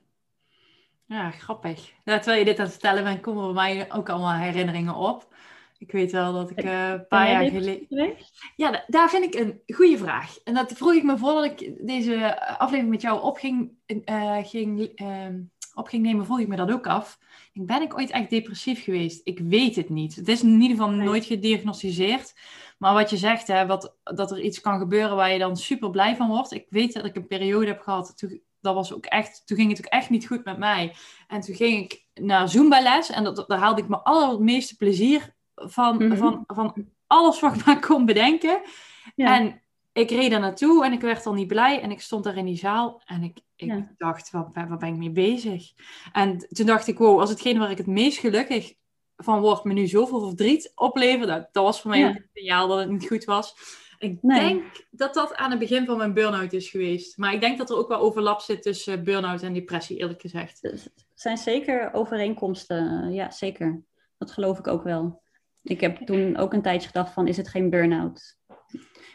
Ja, 1.05 1.31
grappig. 1.31 1.93
Ja, 2.03 2.17
terwijl 2.17 2.39
je 2.39 2.45
dit 2.45 2.57
aan 2.57 2.63
het 2.63 2.73
vertellen 2.73 3.03
bent, 3.03 3.21
komen 3.21 3.53
bij 3.53 3.75
mij 3.75 3.91
ook 3.91 4.09
allemaal 4.09 4.33
herinneringen 4.33 4.95
op. 4.95 5.35
Ik 5.77 5.91
weet 5.91 6.11
wel 6.11 6.33
dat 6.33 6.49
ik 6.49 6.63
uh, 6.63 6.89
een 6.89 7.07
paar 7.07 7.31
jaar 7.31 7.49
geleden. 7.49 8.15
Ja, 8.55 8.83
daar 8.87 9.09
vind 9.09 9.23
ik 9.23 9.41
een 9.41 9.61
goede 9.75 9.97
vraag. 9.97 10.37
En 10.43 10.53
dat 10.53 10.73
vroeg 10.73 10.93
ik 10.93 11.03
me 11.03 11.17
voordat 11.17 11.43
ik 11.43 11.87
deze 11.87 12.41
aflevering 12.57 12.89
met 12.89 13.01
jou 13.01 13.21
opging, 13.21 13.71
uh, 14.05 14.37
ging, 14.41 15.01
uh, 15.01 15.27
op 15.73 15.87
ging 15.87 16.03
nemen, 16.03 16.25
vroeg 16.25 16.39
ik 16.39 16.47
me 16.47 16.55
dat 16.55 16.71
ook 16.71 16.87
af. 16.87 17.19
Ben 17.53 17.81
ik 17.81 17.97
ooit 17.97 18.09
echt 18.09 18.29
depressief 18.29 18.83
geweest? 18.83 19.21
Ik 19.23 19.39
weet 19.39 19.75
het 19.75 19.89
niet. 19.89 20.15
Het 20.15 20.27
is 20.27 20.43
in 20.43 20.61
ieder 20.61 20.77
geval 20.77 20.91
nooit 20.91 21.25
gediagnosticeerd. 21.25 22.33
Maar 22.77 22.93
wat 22.93 23.09
je 23.09 23.17
zegt, 23.17 23.47
hè, 23.47 23.65
wat, 23.65 23.95
dat 24.03 24.31
er 24.31 24.41
iets 24.41 24.61
kan 24.61 24.79
gebeuren 24.79 25.15
waar 25.15 25.31
je 25.31 25.39
dan 25.39 25.57
super 25.57 25.89
blij 25.89 26.15
van 26.15 26.27
wordt. 26.27 26.51
Ik 26.51 26.65
weet 26.69 26.93
dat 26.93 27.05
ik 27.05 27.15
een 27.15 27.27
periode 27.27 27.67
heb 27.67 27.81
gehad, 27.81 28.17
toen, 28.17 28.41
dat 28.59 28.73
was 28.73 28.93
ook 28.93 29.05
echt, 29.05 29.41
toen 29.45 29.57
ging 29.57 29.69
het 29.69 29.79
ook 29.79 29.91
echt 29.91 30.09
niet 30.09 30.27
goed 30.27 30.43
met 30.43 30.57
mij. 30.57 30.95
En 31.27 31.41
toen 31.41 31.55
ging 31.55 31.83
ik 31.83 32.05
naar 32.13 32.49
Zumba-les 32.49 33.09
en 33.09 33.23
dat, 33.23 33.45
daar 33.47 33.59
haalde 33.59 33.81
ik 33.81 33.87
me 33.87 33.97
allermeeste 33.97 34.75
plezier 34.75 35.35
van, 35.55 35.95
mhm. 35.97 36.17
van, 36.17 36.43
van 36.47 36.87
alles 37.07 37.39
wat 37.39 37.55
ik 37.55 37.65
maar 37.65 37.79
kon 37.79 38.05
bedenken. 38.05 38.61
En 39.15 39.61
ik 39.93 40.09
reed 40.09 40.31
daar 40.31 40.39
naartoe 40.39 40.85
en 40.85 40.93
ik 40.93 41.01
werd 41.01 41.25
al 41.25 41.33
niet 41.33 41.47
blij. 41.47 41.81
En 41.81 41.91
ik 41.91 42.01
stond 42.01 42.23
daar 42.23 42.37
in 42.37 42.45
die 42.45 42.57
zaal 42.57 43.01
en 43.05 43.23
ik, 43.23 43.39
ik 43.55 43.83
dacht, 43.97 44.31
waar, 44.31 44.51
waar 44.53 44.77
ben 44.77 44.89
ik 44.89 44.97
mee 44.97 45.11
bezig? 45.11 45.71
En 46.11 46.47
toen 46.49 46.65
dacht 46.65 46.87
ik, 46.87 46.97
wow, 46.97 47.19
als 47.19 47.29
hetgeen 47.29 47.59
waar 47.59 47.71
ik 47.71 47.77
het 47.77 47.87
meest 47.87 48.17
gelukkig 48.17 48.73
van 49.17 49.41
word, 49.41 49.63
me 49.63 49.73
nu 49.73 49.87
zoveel 49.87 50.27
verdriet 50.27 50.71
opleveren, 50.75 51.27
dat, 51.27 51.49
dat 51.51 51.63
was 51.63 51.81
voor 51.81 51.89
mij 51.89 51.99
ja. 51.99 52.07
een 52.07 52.29
signaal 52.33 52.67
dat 52.67 52.79
het 52.79 52.89
niet 52.89 53.07
goed 53.07 53.23
was. 53.23 53.55
Ik 53.99 54.21
denk 54.21 54.85
dat 54.91 55.13
dat 55.13 55.35
aan 55.35 55.49
het 55.49 55.59
begin 55.59 55.85
van 55.85 55.97
mijn 55.97 56.13
burn-out 56.13 56.53
is 56.53 56.69
geweest. 56.69 57.17
Maar 57.17 57.33
ik 57.33 57.41
denk 57.41 57.57
dat 57.57 57.69
er 57.69 57.77
ook 57.77 57.87
wel 57.87 57.99
overlap 57.99 58.41
zit 58.41 58.61
tussen 58.61 59.03
burn-out 59.03 59.41
en 59.41 59.53
depressie, 59.53 59.97
eerlijk 59.97 60.21
gezegd. 60.21 60.63
Er 60.63 60.79
zijn 61.15 61.37
zeker 61.37 61.93
overeenkomsten, 61.93 63.11
ja, 63.11 63.31
zeker. 63.31 63.81
Dat 64.17 64.31
geloof 64.31 64.59
ik 64.59 64.67
ook 64.67 64.83
wel. 64.83 65.21
Ik 65.63 65.81
heb 65.81 65.97
toen 65.97 66.37
ook 66.37 66.53
een 66.53 66.61
tijdje 66.61 66.87
gedacht 66.87 67.13
van, 67.13 67.27
is 67.27 67.37
het 67.37 67.47
geen 67.47 67.69
burn-out? 67.69 68.37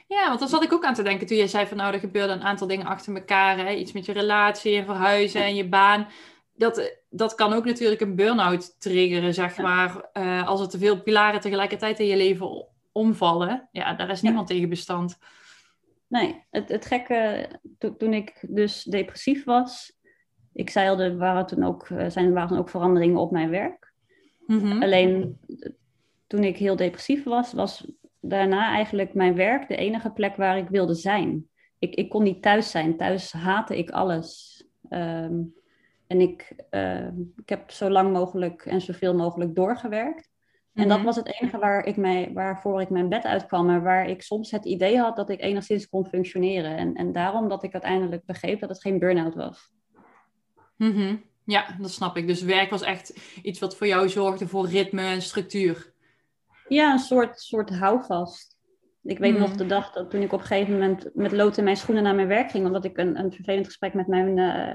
Ja, 0.06 0.28
want 0.28 0.38
dan 0.38 0.48
zat 0.48 0.62
ik 0.62 0.72
ook 0.72 0.84
aan 0.84 0.94
te 0.94 1.02
denken 1.02 1.26
toen 1.26 1.36
je 1.36 1.46
zei 1.46 1.66
van, 1.66 1.76
nou, 1.76 1.94
er 1.94 2.00
gebeurde 2.00 2.32
een 2.32 2.42
aantal 2.42 2.66
dingen 2.66 2.86
achter 2.86 3.14
elkaar. 3.14 3.58
Hè? 3.58 3.72
Iets 3.72 3.92
met 3.92 4.04
je 4.04 4.12
relatie 4.12 4.76
en 4.76 4.84
verhuizen 4.84 5.42
en 5.42 5.54
je 5.54 5.68
baan. 5.68 6.08
Dat, 6.54 6.96
dat 7.10 7.34
kan 7.34 7.52
ook 7.52 7.64
natuurlijk 7.64 8.00
een 8.00 8.16
burn-out 8.16 8.80
triggeren, 8.80 9.34
zeg 9.34 9.58
maar. 9.58 10.10
Uh, 10.12 10.48
als 10.48 10.60
er 10.60 10.68
te 10.68 10.78
veel 10.78 11.02
pilaren 11.02 11.40
tegelijkertijd 11.40 11.98
in 11.98 12.06
je 12.06 12.16
leven 12.16 12.66
omvallen. 12.92 13.68
Ja, 13.72 13.94
daar 13.94 14.10
is 14.10 14.22
niemand 14.22 14.46
tegen 14.46 14.68
bestand. 14.68 15.18
Nee, 16.06 16.44
het, 16.50 16.68
het 16.68 16.86
gekke, 16.86 17.48
toen 17.98 18.12
ik 18.12 18.44
dus 18.48 18.82
depressief 18.82 19.44
was, 19.44 20.00
ik 20.52 20.70
zei 20.70 20.88
al, 20.88 21.00
er 21.00 21.16
waren 21.16 21.46
toen 21.46 21.64
ook, 21.64 21.88
eh, 21.88 22.08
zijn, 22.08 22.32
waren 22.32 22.58
ook 22.58 22.68
veranderingen 22.68 23.20
op 23.20 23.30
mijn 23.30 23.50
werk. 23.50 23.92
Mm 24.46 24.82
Alleen 24.82 25.38
toen 26.26 26.44
ik 26.44 26.56
heel 26.56 26.76
depressief 26.76 27.24
was, 27.24 27.52
was 27.52 27.86
daarna 28.20 28.74
eigenlijk 28.74 29.14
mijn 29.14 29.34
werk 29.34 29.68
de 29.68 29.76
enige 29.76 30.10
plek 30.10 30.36
waar 30.36 30.58
ik 30.58 30.68
wilde 30.68 30.94
zijn. 30.94 31.48
Ik, 31.78 31.94
ik 31.94 32.08
kon 32.08 32.22
niet 32.22 32.42
thuis 32.42 32.70
zijn. 32.70 32.96
Thuis 32.96 33.32
haatte 33.32 33.78
ik 33.78 33.90
alles. 33.90 34.62
Ehm, 34.88 35.40
en 36.12 36.20
ik, 36.20 36.54
uh, 36.70 37.06
ik 37.36 37.48
heb 37.48 37.70
zo 37.70 37.90
lang 37.90 38.12
mogelijk 38.12 38.66
en 38.66 38.80
zoveel 38.80 39.14
mogelijk 39.14 39.54
doorgewerkt. 39.54 40.30
En 40.74 40.88
dat 40.88 40.96
mhm. 40.96 41.06
was 41.06 41.16
het 41.16 41.40
enige 41.40 41.58
waar 41.58 41.84
ik 41.84 41.96
mij, 41.96 42.30
waarvoor 42.34 42.80
ik 42.80 42.90
mijn 42.90 43.08
bed 43.08 43.24
uitkwam 43.24 43.70
en 43.70 43.82
waar 43.82 44.08
ik 44.08 44.22
soms 44.22 44.50
het 44.50 44.64
idee 44.64 44.98
had 44.98 45.16
dat 45.16 45.30
ik 45.30 45.40
enigszins 45.40 45.88
kon 45.88 46.06
functioneren. 46.06 46.76
En, 46.76 46.94
en 46.94 47.12
daarom 47.12 47.48
dat 47.48 47.62
ik 47.62 47.72
uiteindelijk 47.72 48.24
begreep 48.24 48.60
dat 48.60 48.68
het 48.68 48.80
geen 48.80 48.98
burn-out 48.98 49.34
was. 49.34 49.72
Mhm. 50.76 51.16
Ja, 51.44 51.76
dat 51.80 51.90
snap 51.90 52.16
ik. 52.16 52.26
Dus 52.26 52.42
werk 52.42 52.70
was 52.70 52.82
echt 52.82 53.38
iets 53.42 53.58
wat 53.58 53.76
voor 53.76 53.86
jou 53.86 54.08
zorgde 54.08 54.48
voor 54.48 54.68
ritme 54.68 55.02
en 55.02 55.22
structuur. 55.22 55.92
Ja, 56.68 56.92
een 56.92 56.98
soort, 56.98 57.40
soort 57.40 57.70
houvast. 57.70 58.58
Ik 59.02 59.18
weet 59.18 59.38
nog 59.38 59.48
hmm. 59.48 59.56
de 59.56 59.66
dag 59.66 59.92
dat 59.92 60.10
toen 60.10 60.22
ik 60.22 60.32
op 60.32 60.40
een 60.40 60.46
gegeven 60.46 60.72
moment 60.72 61.10
met 61.14 61.32
lood 61.32 61.56
in 61.56 61.64
mijn 61.64 61.76
schoenen 61.76 62.02
naar 62.02 62.14
mijn 62.14 62.28
werk 62.28 62.50
ging, 62.50 62.66
omdat 62.66 62.84
ik 62.84 62.98
een, 62.98 63.18
een 63.18 63.32
vervelend 63.32 63.66
gesprek 63.66 63.94
met 63.94 64.06
mijn 64.06 64.36
uh, 64.36 64.74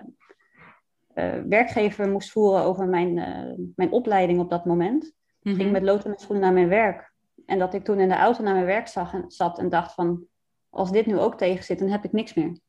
werkgever 1.47 2.09
moest 2.09 2.31
voeren 2.31 2.63
over 2.63 2.87
mijn, 2.87 3.17
uh, 3.17 3.67
mijn 3.75 3.91
opleiding 3.91 4.39
op 4.39 4.49
dat 4.49 4.65
moment. 4.65 5.15
Mm 5.41 5.55
Ging 5.55 5.71
met 5.71 5.83
lood 5.83 6.03
mijn 6.03 6.19
schoenen 6.19 6.43
naar 6.43 6.53
mijn 6.53 6.67
werk. 6.67 7.13
En 7.45 7.59
dat 7.59 7.73
ik 7.73 7.83
toen 7.83 7.99
in 7.99 8.07
de 8.07 8.15
auto 8.15 8.43
naar 8.43 8.53
mijn 8.53 8.65
werk 8.65 8.87
zag 8.87 9.13
en, 9.13 9.31
zat 9.31 9.59
en 9.59 9.69
dacht 9.69 9.93
van, 9.93 10.27
als 10.69 10.91
dit 10.91 11.05
nu 11.05 11.19
ook 11.19 11.37
tegen 11.37 11.63
zit, 11.63 11.79
dan 11.79 11.87
heb 11.87 12.03
ik 12.03 12.11
niks 12.11 12.33
meer. 12.33 12.59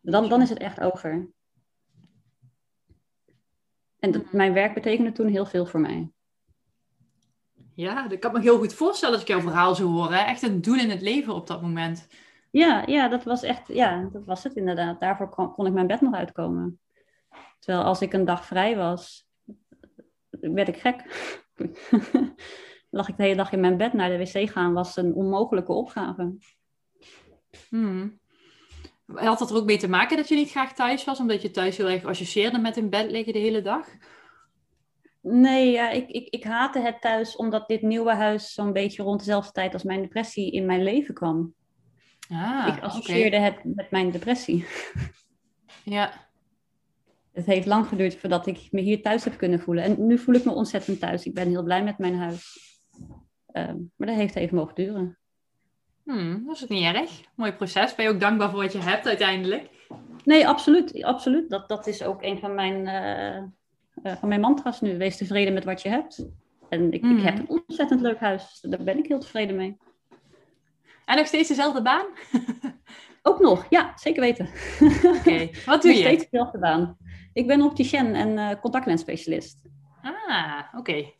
Dan, 0.00 0.28
dan 0.28 0.42
is 0.42 0.48
het 0.48 0.58
echt 0.58 0.80
over. 0.80 1.28
En 3.98 4.10
dat, 4.10 4.22
hmm. 4.22 4.36
mijn 4.36 4.52
werk 4.52 4.74
betekende 4.74 5.12
toen 5.12 5.28
heel 5.28 5.46
veel 5.46 5.66
voor 5.66 5.80
mij. 5.80 6.10
Ja, 7.74 8.08
dat 8.08 8.18
kan 8.18 8.32
me 8.32 8.40
heel 8.40 8.58
goed 8.58 8.74
voorstellen 8.74 9.14
als 9.14 9.22
ik 9.22 9.28
jouw 9.28 9.40
verhaal 9.40 9.74
zo 9.74 9.90
hoor. 9.90 10.12
Hè? 10.12 10.18
Echt 10.24 10.42
een 10.42 10.60
doel 10.60 10.78
in 10.78 10.90
het 10.90 11.00
leven 11.00 11.34
op 11.34 11.46
dat 11.46 11.62
moment. 11.62 12.06
Ja, 12.50 12.82
ja, 12.86 13.08
dat 13.08 13.24
was 13.24 13.42
echt, 13.42 13.68
ja, 13.68 14.08
dat 14.12 14.24
was 14.24 14.44
het 14.44 14.56
inderdaad. 14.56 15.00
Daarvoor 15.00 15.28
kon, 15.28 15.52
kon 15.52 15.66
ik 15.66 15.72
mijn 15.72 15.86
bed 15.86 16.00
nog 16.00 16.14
uitkomen. 16.14 16.80
Terwijl 17.60 17.84
als 17.84 18.00
ik 18.00 18.12
een 18.12 18.24
dag 18.24 18.46
vrij 18.46 18.76
was, 18.76 19.28
werd 20.30 20.68
ik 20.68 20.76
gek. 20.76 21.04
Lag 22.90 23.08
ik 23.08 23.16
de 23.16 23.22
hele 23.22 23.36
dag 23.36 23.52
in 23.52 23.60
mijn 23.60 23.76
bed 23.76 23.92
naar 23.92 24.08
de 24.08 24.18
wc 24.18 24.50
gaan, 24.50 24.72
was 24.72 24.96
een 24.96 25.14
onmogelijke 25.14 25.72
opgave. 25.72 26.34
Hmm. 27.68 28.20
Had 29.06 29.38
dat 29.38 29.50
er 29.50 29.56
ook 29.56 29.64
mee 29.64 29.78
te 29.78 29.88
maken 29.88 30.16
dat 30.16 30.28
je 30.28 30.34
niet 30.34 30.50
graag 30.50 30.74
thuis 30.74 31.04
was, 31.04 31.20
omdat 31.20 31.42
je 31.42 31.50
thuis 31.50 31.76
heel 31.76 31.88
erg 31.88 32.04
associeerde 32.04 32.58
met 32.58 32.76
in 32.76 32.90
bed 32.90 33.10
liggen 33.10 33.32
de 33.32 33.38
hele 33.38 33.62
dag? 33.62 33.88
Nee, 35.22 35.70
ja, 35.70 35.90
ik, 35.90 36.08
ik, 36.08 36.28
ik 36.28 36.44
haatte 36.44 36.80
het 36.80 37.00
thuis 37.00 37.36
omdat 37.36 37.68
dit 37.68 37.82
nieuwe 37.82 38.14
huis 38.14 38.52
zo'n 38.52 38.72
beetje 38.72 39.02
rond 39.02 39.18
dezelfde 39.18 39.52
tijd 39.52 39.72
als 39.72 39.82
mijn 39.82 40.02
depressie 40.02 40.52
in 40.52 40.66
mijn 40.66 40.82
leven 40.82 41.14
kwam. 41.14 41.54
Ah, 42.30 42.74
ik 42.76 42.82
associeerde 42.82 43.36
het 43.38 43.64
met 43.64 43.90
mijn 43.90 44.10
depressie. 44.10 44.66
Ja. 45.84 46.29
Het 47.32 47.46
heeft 47.46 47.66
lang 47.66 47.86
geduurd 47.86 48.16
voordat 48.16 48.46
ik 48.46 48.68
me 48.70 48.80
hier 48.80 49.02
thuis 49.02 49.24
heb 49.24 49.36
kunnen 49.36 49.60
voelen. 49.60 49.84
En 49.84 50.06
nu 50.06 50.18
voel 50.18 50.34
ik 50.34 50.44
me 50.44 50.52
ontzettend 50.52 51.00
thuis. 51.00 51.24
Ik 51.24 51.34
ben 51.34 51.48
heel 51.48 51.62
blij 51.62 51.82
met 51.82 51.98
mijn 51.98 52.16
huis. 52.16 52.58
Ehm, 53.46 53.76
maar 53.96 54.08
dat 54.08 54.16
heeft 54.16 54.36
even 54.36 54.56
mogen 54.56 54.74
duren. 54.74 55.18
Hmm, 56.04 56.46
dat 56.46 56.56
is 56.56 56.66
niet 56.66 56.94
erg. 56.94 57.20
Mooi 57.34 57.52
proces. 57.52 57.94
Ben 57.94 58.04
je 58.04 58.10
ook 58.10 58.20
dankbaar 58.20 58.50
voor 58.50 58.62
wat 58.62 58.72
je 58.72 58.78
hebt 58.78 59.06
uiteindelijk? 59.06 59.68
Nee, 60.24 60.48
absoluut. 60.48 61.02
absoluut. 61.02 61.50
Dat, 61.50 61.68
dat 61.68 61.86
is 61.86 62.02
ook 62.02 62.22
een 62.22 62.38
van 62.38 62.54
mijn... 62.54 62.86
Uh, 62.86 63.42
uh, 64.02 64.16
van 64.18 64.28
mijn 64.28 64.40
mantra's 64.40 64.80
nu. 64.80 64.98
Wees 64.98 65.16
tevreden 65.16 65.54
met 65.54 65.64
wat 65.64 65.82
je 65.82 65.88
hebt. 65.88 66.26
En 66.68 66.92
ik, 66.92 67.04
ik 67.04 67.22
heb 67.22 67.34
mhm. 67.34 67.42
een 67.42 67.48
ontzettend 67.48 68.00
leuk 68.00 68.18
huis. 68.18 68.58
Daar 68.60 68.82
ben 68.82 68.98
ik 68.98 69.06
heel 69.06 69.18
tevreden 69.18 69.56
mee. 69.56 69.76
En 71.04 71.16
nog 71.16 71.26
steeds 71.26 71.48
dezelfde 71.48 71.82
baan? 71.82 72.06
Ook 73.22 73.40
nog, 73.40 73.66
ja, 73.68 73.92
zeker 73.96 74.20
weten. 74.20 74.48
Oké, 75.18 75.50
wat 75.66 75.82
doe 75.82 75.92
je? 75.92 75.98
steeds 75.98 76.28
dezelfde 76.30 76.58
baan. 76.58 76.96
Ik 77.32 77.46
ben 77.46 77.62
opticien 77.62 78.14
en 78.14 78.28
uh, 78.28 78.60
contactlensspecialist. 78.60 79.62
Ah, 80.02 80.62
oké. 80.76 81.12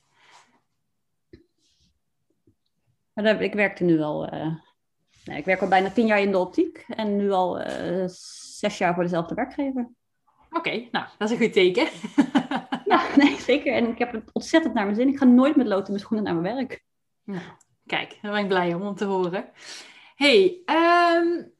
Maar 3.13 3.25
daar, 3.25 3.43
ik 3.43 3.55
werkte 3.55 3.85
nu 3.85 4.01
al... 4.01 4.35
Uh, 4.35 4.55
nee, 5.25 5.39
ik 5.39 5.45
werk 5.45 5.61
al 5.61 5.69
bijna 5.69 5.91
tien 5.91 6.07
jaar 6.07 6.21
in 6.21 6.31
de 6.31 6.39
optiek. 6.39 6.85
En 6.89 7.17
nu 7.17 7.31
al 7.31 7.61
uh, 7.61 8.05
zes 8.07 8.79
jaar 8.79 8.95
voor 8.95 9.03
dezelfde 9.03 9.35
werkgever. 9.35 9.91
Oké, 10.51 10.71
nou, 10.71 11.07
dat 11.19 11.31
is 11.31 11.31
een 11.31 11.43
goed 11.43 11.53
teken. 11.53 11.89
ja, 12.93 13.03
nee, 13.23 13.41
zeker. 13.41 13.75
En 13.75 13.89
ik 13.89 13.99
heb 13.99 14.13
het 14.13 14.31
ontzettend 14.33 14.75
naar 14.75 14.85
mijn 14.85 14.97
zin. 14.97 15.09
Ik 15.09 15.19
ga 15.19 15.25
nooit 15.25 15.57
met 15.57 15.67
lood 15.67 15.85
in 15.85 15.93
mijn 15.93 16.05
schoenen 16.05 16.25
naar 16.25 16.43
mijn 16.43 16.57
werk. 16.57 16.85
Nou, 17.25 17.43
kijk, 17.87 18.19
daar 18.23 18.33
ben 18.33 18.41
ik 18.41 18.49
blij 18.49 18.75
om, 18.75 18.83
om 18.83 18.95
te 18.95 19.05
horen. 19.05 19.51
hey, 20.15 20.63
um, 20.67 21.53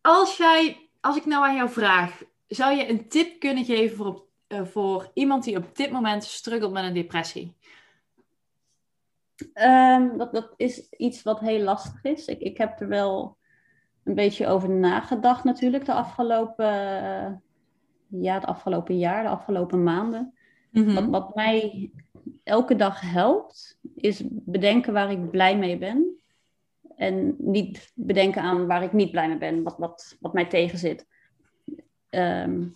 als, 0.00 0.36
jij, 0.36 0.88
als 1.00 1.16
ik 1.16 1.24
nou 1.24 1.44
aan 1.44 1.56
jou 1.56 1.70
vraag, 1.70 2.22
zou 2.46 2.76
je 2.76 2.88
een 2.88 3.08
tip 3.08 3.40
kunnen 3.40 3.64
geven 3.64 3.96
voor 3.96 4.28
eh, 4.48 4.64
voor 4.64 5.10
iemand 5.14 5.44
die 5.44 5.56
op 5.56 5.76
dit 5.76 5.90
moment 5.90 6.24
struggelt 6.24 6.72
met 6.72 6.84
een 6.84 6.94
depressie? 6.94 7.56
Ehm, 9.52 10.16
dat, 10.16 10.32
dat 10.32 10.54
is 10.56 10.88
iets 10.90 11.22
wat 11.22 11.40
heel 11.40 11.62
lastig 11.62 12.04
is. 12.04 12.26
Ik, 12.26 12.40
ik 12.40 12.58
heb 12.58 12.80
er 12.80 12.88
wel 12.88 13.36
een 14.04 14.14
beetje 14.14 14.46
over 14.46 14.70
nagedacht 14.70 15.44
natuurlijk 15.44 15.84
de 15.84 15.92
afgelopen, 15.92 16.66
ja, 18.06 18.34
het 18.34 18.44
afgelopen 18.44 18.98
jaar, 18.98 19.22
de 19.22 19.28
afgelopen 19.28 19.82
maanden. 19.82 20.34
Mhm. 20.70 20.94
Wat, 20.94 21.06
wat 21.06 21.34
mij 21.34 21.90
elke 22.44 22.76
dag 22.76 23.00
helpt, 23.00 23.78
is 23.94 24.22
bedenken 24.28 24.92
waar 24.92 25.10
ik 25.10 25.30
blij 25.30 25.58
mee 25.58 25.78
ben. 25.78 26.17
En 26.98 27.34
niet 27.38 27.92
bedenken 27.94 28.42
aan 28.42 28.66
waar 28.66 28.82
ik 28.82 28.92
niet 28.92 29.10
blij 29.10 29.28
mee 29.28 29.38
ben, 29.38 29.62
wat, 29.62 29.78
wat, 29.78 30.16
wat 30.20 30.32
mij 30.32 30.46
tegenzit. 30.46 31.06
Ehm, 32.10 32.66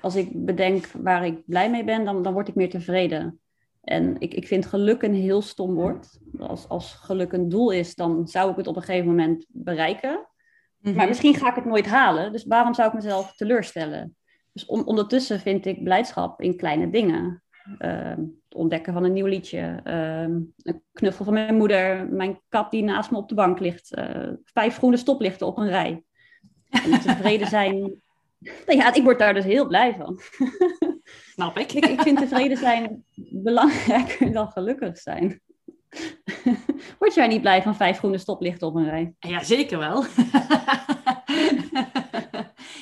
als 0.00 0.16
ik 0.16 0.44
bedenk 0.44 0.86
waar 0.86 1.26
ik 1.26 1.42
blij 1.46 1.70
mee 1.70 1.84
ben, 1.84 2.04
dan, 2.04 2.22
dan 2.22 2.32
word 2.32 2.48
ik 2.48 2.54
meer 2.54 2.70
tevreden. 2.70 3.40
En 3.80 4.16
ik, 4.18 4.34
ik 4.34 4.46
vind 4.46 4.66
geluk 4.66 5.02
een 5.02 5.14
heel 5.14 5.42
stom 5.42 5.74
woord. 5.74 6.18
Als, 6.38 6.68
als 6.68 6.92
geluk 6.92 7.32
een 7.32 7.48
doel 7.48 7.70
is, 7.70 7.94
dan 7.94 8.28
zou 8.28 8.50
ik 8.50 8.56
het 8.56 8.66
op 8.66 8.76
een 8.76 8.82
gegeven 8.82 9.08
moment 9.08 9.46
bereiken. 9.48 10.26
Mhm. 10.78 10.96
Maar 10.96 11.08
misschien 11.08 11.34
ga 11.34 11.48
ik 11.48 11.54
het 11.54 11.64
nooit 11.64 11.86
halen. 11.86 12.32
Dus 12.32 12.44
waarom 12.44 12.74
zou 12.74 12.88
ik 12.88 12.94
mezelf 12.94 13.34
teleurstellen? 13.36 14.16
Dus 14.52 14.66
on- 14.66 14.86
ondertussen 14.86 15.40
vind 15.40 15.66
ik 15.66 15.84
blijdschap 15.84 16.40
in 16.40 16.56
kleine 16.56 16.90
dingen. 16.90 17.42
Ehm, 17.78 18.20
het 18.20 18.54
ontdekken 18.54 18.92
van 18.92 19.04
een 19.04 19.12
nieuw 19.12 19.26
liedje. 19.26 19.80
ehm, 19.84 20.32
een 20.62 20.82
knuffel 20.92 21.24
van 21.24 21.34
mijn 21.34 21.56
moeder. 21.56 22.08
Mijn 22.10 22.40
kat 22.48 22.70
die 22.70 22.82
naast 22.82 23.10
me 23.10 23.16
op 23.16 23.28
de 23.28 23.34
bank 23.34 23.60
ligt. 23.60 23.94
eh, 23.94 24.28
vijf 24.44 24.76
groene 24.76 24.96
stoplichten 24.96 25.46
op 25.46 25.58
een 25.58 25.68
rij. 25.68 26.02
En 26.70 27.00
tevreden 27.00 27.46
zijn. 27.58 27.76
Nou 28.66 28.78
ja, 28.78 28.94
ik 28.94 29.02
word 29.02 29.18
daar 29.18 29.34
dus 29.34 29.44
heel 29.44 29.66
blij 29.66 29.94
van. 29.98 30.18
Snap 31.34 31.58
ik. 31.58 31.72
Ik, 31.72 31.86
ik 31.86 32.00
vind 32.00 32.18
tevreden 32.18 32.56
zijn 32.56 33.04
belangrijker 33.42 34.32
dan 34.32 34.48
gelukkig 34.50 34.98
zijn. 34.98 35.40
Word 36.98 37.14
jij 37.14 37.26
niet 37.26 37.40
blij 37.40 37.62
van 37.62 37.76
vijf 37.76 37.98
groene 37.98 38.18
stoplichten 38.18 38.66
op 38.66 38.74
een 38.74 38.84
rij? 38.88 39.14
Ja, 39.18 39.42
zeker 39.44 39.78
wel. 39.78 40.04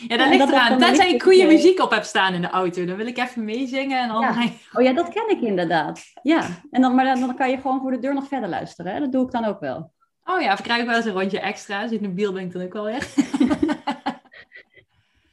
ja, 0.09 0.17
dat 0.17 0.27
en 0.27 0.39
ligt 0.39 0.49
eraan. 0.49 0.79
Tenzij 0.79 1.13
ik 1.13 1.23
goede 1.23 1.47
muziek 1.47 1.83
op 1.83 1.91
heb 1.91 2.03
staan 2.03 2.35
in 2.35 2.41
de 2.41 2.51
auto. 2.51 2.85
Dan 2.85 2.97
wil 2.97 3.07
ik 3.07 3.19
even 3.19 3.45
meezingen 3.45 4.03
en 4.03 4.09
dan... 4.09 4.21
Ja. 4.21 4.51
Oh 4.73 4.83
ja, 4.83 4.93
dat 4.93 5.09
ken 5.09 5.29
ik 5.29 5.41
inderdaad. 5.41 6.03
Ja, 6.23 6.47
en 6.71 6.81
dan, 6.81 6.95
maar 6.95 7.05
dan, 7.05 7.21
dan 7.21 7.37
kan 7.37 7.51
je 7.51 7.57
gewoon 7.57 7.81
voor 7.81 7.91
de 7.91 7.99
deur 7.99 8.15
nog 8.15 8.29
verder 8.29 8.49
luisteren. 8.49 8.93
Hè? 8.93 9.01
Dat 9.01 9.13
doe 9.13 9.25
ik 9.25 9.31
dan 9.31 9.45
ook 9.45 9.61
wel. 9.61 9.93
Oh 10.25 10.41
ja, 10.41 10.53
of 10.53 10.61
krijg 10.61 10.81
ik 10.81 10.87
wel 10.87 10.97
eens 10.97 11.05
een 11.05 11.13
rondje 11.13 11.41
extra. 11.41 11.91
In 11.91 12.03
de 12.03 12.13
biel 12.13 12.33
ben 12.33 12.43
ik 12.43 12.53
dan 12.53 12.63
ook 12.63 12.73
wel 12.73 12.85
weer. 12.85 13.07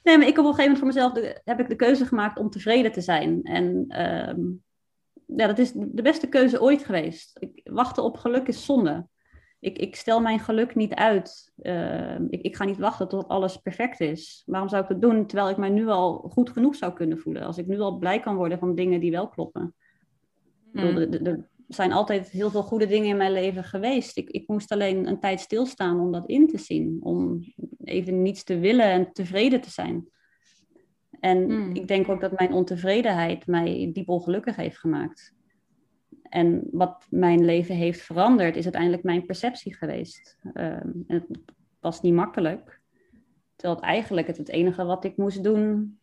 Nee, 0.04 0.18
maar 0.18 0.28
ik 0.28 0.36
heb 0.36 0.46
op 0.46 0.52
een 0.52 0.56
gegeven 0.56 0.74
moment 0.74 0.78
voor 0.78 1.04
mezelf 1.04 1.14
de, 1.14 1.42
heb 1.44 1.60
ik 1.60 1.70
de 1.70 1.76
keuze 1.76 2.06
gemaakt 2.06 2.38
om 2.38 2.50
tevreden 2.50 2.92
te 2.92 3.02
zijn. 3.02 3.44
En 3.44 3.86
ehm, 3.88 4.40
ja, 5.26 5.48
dat 5.48 5.58
is 5.58 5.72
de 5.72 6.02
beste 6.02 6.28
keuze 6.28 6.62
ooit 6.62 6.86
geweest. 6.86 7.38
Ik, 7.40 7.62
wachten 7.64 8.04
op 8.04 8.18
geluk 8.18 8.48
is 8.48 8.66
zonde. 8.66 9.08
Ik, 9.64 9.78
ik 9.78 9.96
stel 9.96 10.20
mijn 10.22 10.40
geluk 10.40 10.76
niet 10.76 10.94
uit. 10.94 11.54
Ehm, 11.62 12.26
ik, 12.30 12.42
ik 12.42 12.56
ga 12.56 12.64
niet 12.66 12.78
wachten 12.78 13.08
tot 13.08 13.28
alles 13.28 13.58
perfect 13.58 14.00
is. 14.00 14.44
Waarom 14.46 14.70
zou 14.70 14.84
ik 14.84 14.90
het 14.90 15.02
doen 15.02 15.26
terwijl 15.26 15.50
ik 15.50 15.58
mij 15.58 15.70
nu 15.70 15.88
al 15.88 16.14
goed 16.32 16.50
genoeg 16.50 16.76
zou 16.76 16.94
kunnen 16.94 17.18
voelen? 17.20 17.44
Als 17.44 17.58
ik 17.58 17.68
nu 17.68 17.80
al 17.80 17.98
blij 17.98 18.20
kan 18.20 18.36
worden 18.36 18.60
van 18.60 18.76
dingen 18.76 19.00
die 19.00 19.12
wel 19.12 19.28
kloppen. 19.30 19.76
Mm. 20.72 20.84
er- 20.84 21.24
er- 21.28 21.52
Er 21.68 21.80
zijn 21.80 21.92
altijd 21.92 22.30
heel 22.30 22.50
veel 22.50 22.64
goede 22.64 22.88
dingen 22.88 23.10
in 23.10 23.18
mijn 23.18 23.32
leven 23.32 23.64
geweest. 23.64 24.18
Ik, 24.18 24.30
ik 24.30 24.48
moest 24.48 24.72
alleen 24.72 25.08
een 25.08 25.20
tijd 25.20 25.40
stilstaan 25.40 26.00
om 26.00 26.12
dat 26.12 26.28
in 26.30 26.48
te 26.48 26.58
zien. 26.58 27.00
Om 27.02 27.40
even 27.84 28.22
niets 28.22 28.44
te 28.44 28.60
willen 28.60 28.86
en 28.86 29.12
tevreden 29.14 29.62
te 29.62 29.70
zijn. 29.70 30.08
En 31.20 31.44
Hmm. 31.52 31.76
ik 31.76 31.88
denk 31.88 32.10
ook 32.10 32.22
dat 32.22 32.38
mijn 32.38 32.54
ontevredenheid 32.54 33.48
mij 33.48 33.90
diep 33.94 34.10
ongelukkig 34.10 34.56
heeft 34.56 34.78
gemaakt. 34.78 35.34
En 36.34 36.68
wat 36.72 37.08
mijn 37.10 37.46
leven 37.46 37.76
heeft 37.76 38.02
veranderd, 38.02 38.56
is 38.56 38.64
uiteindelijk 38.64 39.04
mijn 39.04 39.26
perceptie 39.26 39.76
geweest. 39.76 40.38
Ehm, 40.54 40.90
het 41.08 41.26
was 41.80 42.02
niet 42.02 42.14
makkelijk. 42.14 42.82
Terwijl 43.56 43.80
het 43.80 43.90
eigenlijk 43.90 44.28
het, 44.28 44.38
het 44.38 44.50
enige 44.50 44.86
wat 44.86 45.04
ik 45.04 45.18
moest 45.18 45.44
doen, 45.44 46.00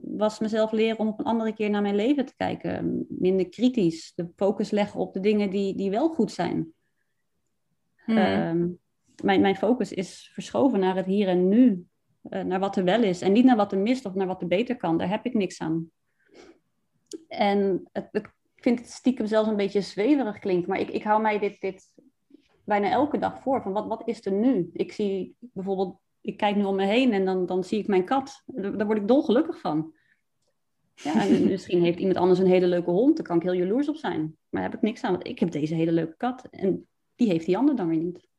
was 0.00 0.38
mezelf 0.38 0.72
leren 0.72 0.98
om 0.98 1.08
op 1.08 1.18
een 1.18 1.24
andere 1.24 1.52
keer 1.52 1.70
naar 1.70 1.82
mijn 1.82 1.94
leven 1.94 2.26
te 2.26 2.36
kijken. 2.36 3.06
Minder 3.08 3.48
kritisch, 3.48 4.12
de 4.14 4.28
focus 4.36 4.70
leggen 4.70 5.00
op 5.00 5.12
de 5.12 5.20
dingen 5.20 5.50
die, 5.50 5.76
die 5.76 5.90
wel 5.90 6.08
goed 6.08 6.32
zijn. 6.32 6.72
Hmm. 8.04 8.16
Ehm, 8.16 8.68
mijn, 9.22 9.40
mijn 9.40 9.56
focus 9.56 9.92
is 9.92 10.30
verschoven 10.32 10.80
naar 10.80 10.96
het 10.96 11.06
hier 11.06 11.28
en 11.28 11.48
nu. 11.48 11.86
eh, 12.22 12.42
naar 12.42 12.60
wat 12.60 12.76
er 12.76 12.84
wel 12.84 13.02
is. 13.02 13.20
En 13.20 13.32
niet 13.32 13.44
naar 13.44 13.56
wat 13.56 13.72
er 13.72 13.78
mist 13.78 14.04
of 14.04 14.14
naar 14.14 14.26
wat 14.26 14.42
er 14.42 14.48
beter 14.48 14.76
kan. 14.76 14.98
Daar 14.98 15.08
heb 15.08 15.24
ik 15.24 15.34
niks 15.34 15.60
aan. 15.60 15.90
En 17.28 17.88
het, 17.92 18.10
vind 18.62 18.78
het 18.78 18.90
stiekem 18.90 19.26
zelfs 19.26 19.48
een 19.48 19.56
beetje 19.56 19.80
zweverig 19.80 20.38
klinkt. 20.38 20.66
Maar 20.66 20.80
ik, 20.80 20.88
ik 20.88 21.02
hou 21.02 21.22
mij 21.22 21.38
dit, 21.38 21.60
dit 21.60 21.92
bijna 22.64 22.90
elke 22.90 23.18
dag 23.18 23.42
voor. 23.42 23.62
Van 23.62 23.72
wat, 23.72 23.86
wat 23.86 24.02
is 24.04 24.26
er 24.26 24.32
nu? 24.32 24.70
Ik 24.72 24.92
zie 24.92 25.36
bijvoorbeeld, 25.40 25.98
ik 26.20 26.36
kijk 26.36 26.56
nu 26.56 26.64
om 26.64 26.76
me 26.76 26.86
heen 26.86 27.12
en 27.12 27.24
dan, 27.24 27.46
dan 27.46 27.64
zie 27.64 27.78
ik 27.78 27.86
mijn 27.86 28.04
kat. 28.04 28.42
Daar, 28.46 28.76
daar 28.76 28.86
word 28.86 28.98
ik 28.98 29.08
dolgelukkig 29.08 29.60
van. 29.60 29.94
Ja, 30.94 31.20
en 31.20 31.44
misschien 31.48 31.82
heeft 31.82 31.98
iemand 31.98 32.16
anders 32.16 32.38
een 32.38 32.46
hele 32.46 32.66
leuke 32.66 32.90
hond. 32.90 33.16
Daar 33.16 33.26
kan 33.26 33.36
ik 33.36 33.42
heel 33.42 33.52
jaloers 33.52 33.88
op 33.88 33.96
zijn. 33.96 34.20
Maar 34.20 34.60
daar 34.62 34.70
heb 34.70 34.74
ik 34.74 34.82
niks 34.82 35.02
aan. 35.02 35.12
Want 35.12 35.26
ik 35.26 35.38
heb 35.38 35.50
deze 35.50 35.74
hele 35.74 35.92
leuke 35.92 36.16
kat. 36.16 36.44
En 36.50 36.86
die 37.14 37.28
heeft 37.28 37.46
die 37.46 37.56
ander 37.56 37.76
dan 37.76 37.88
weer 37.88 37.98
niet. 37.98 38.30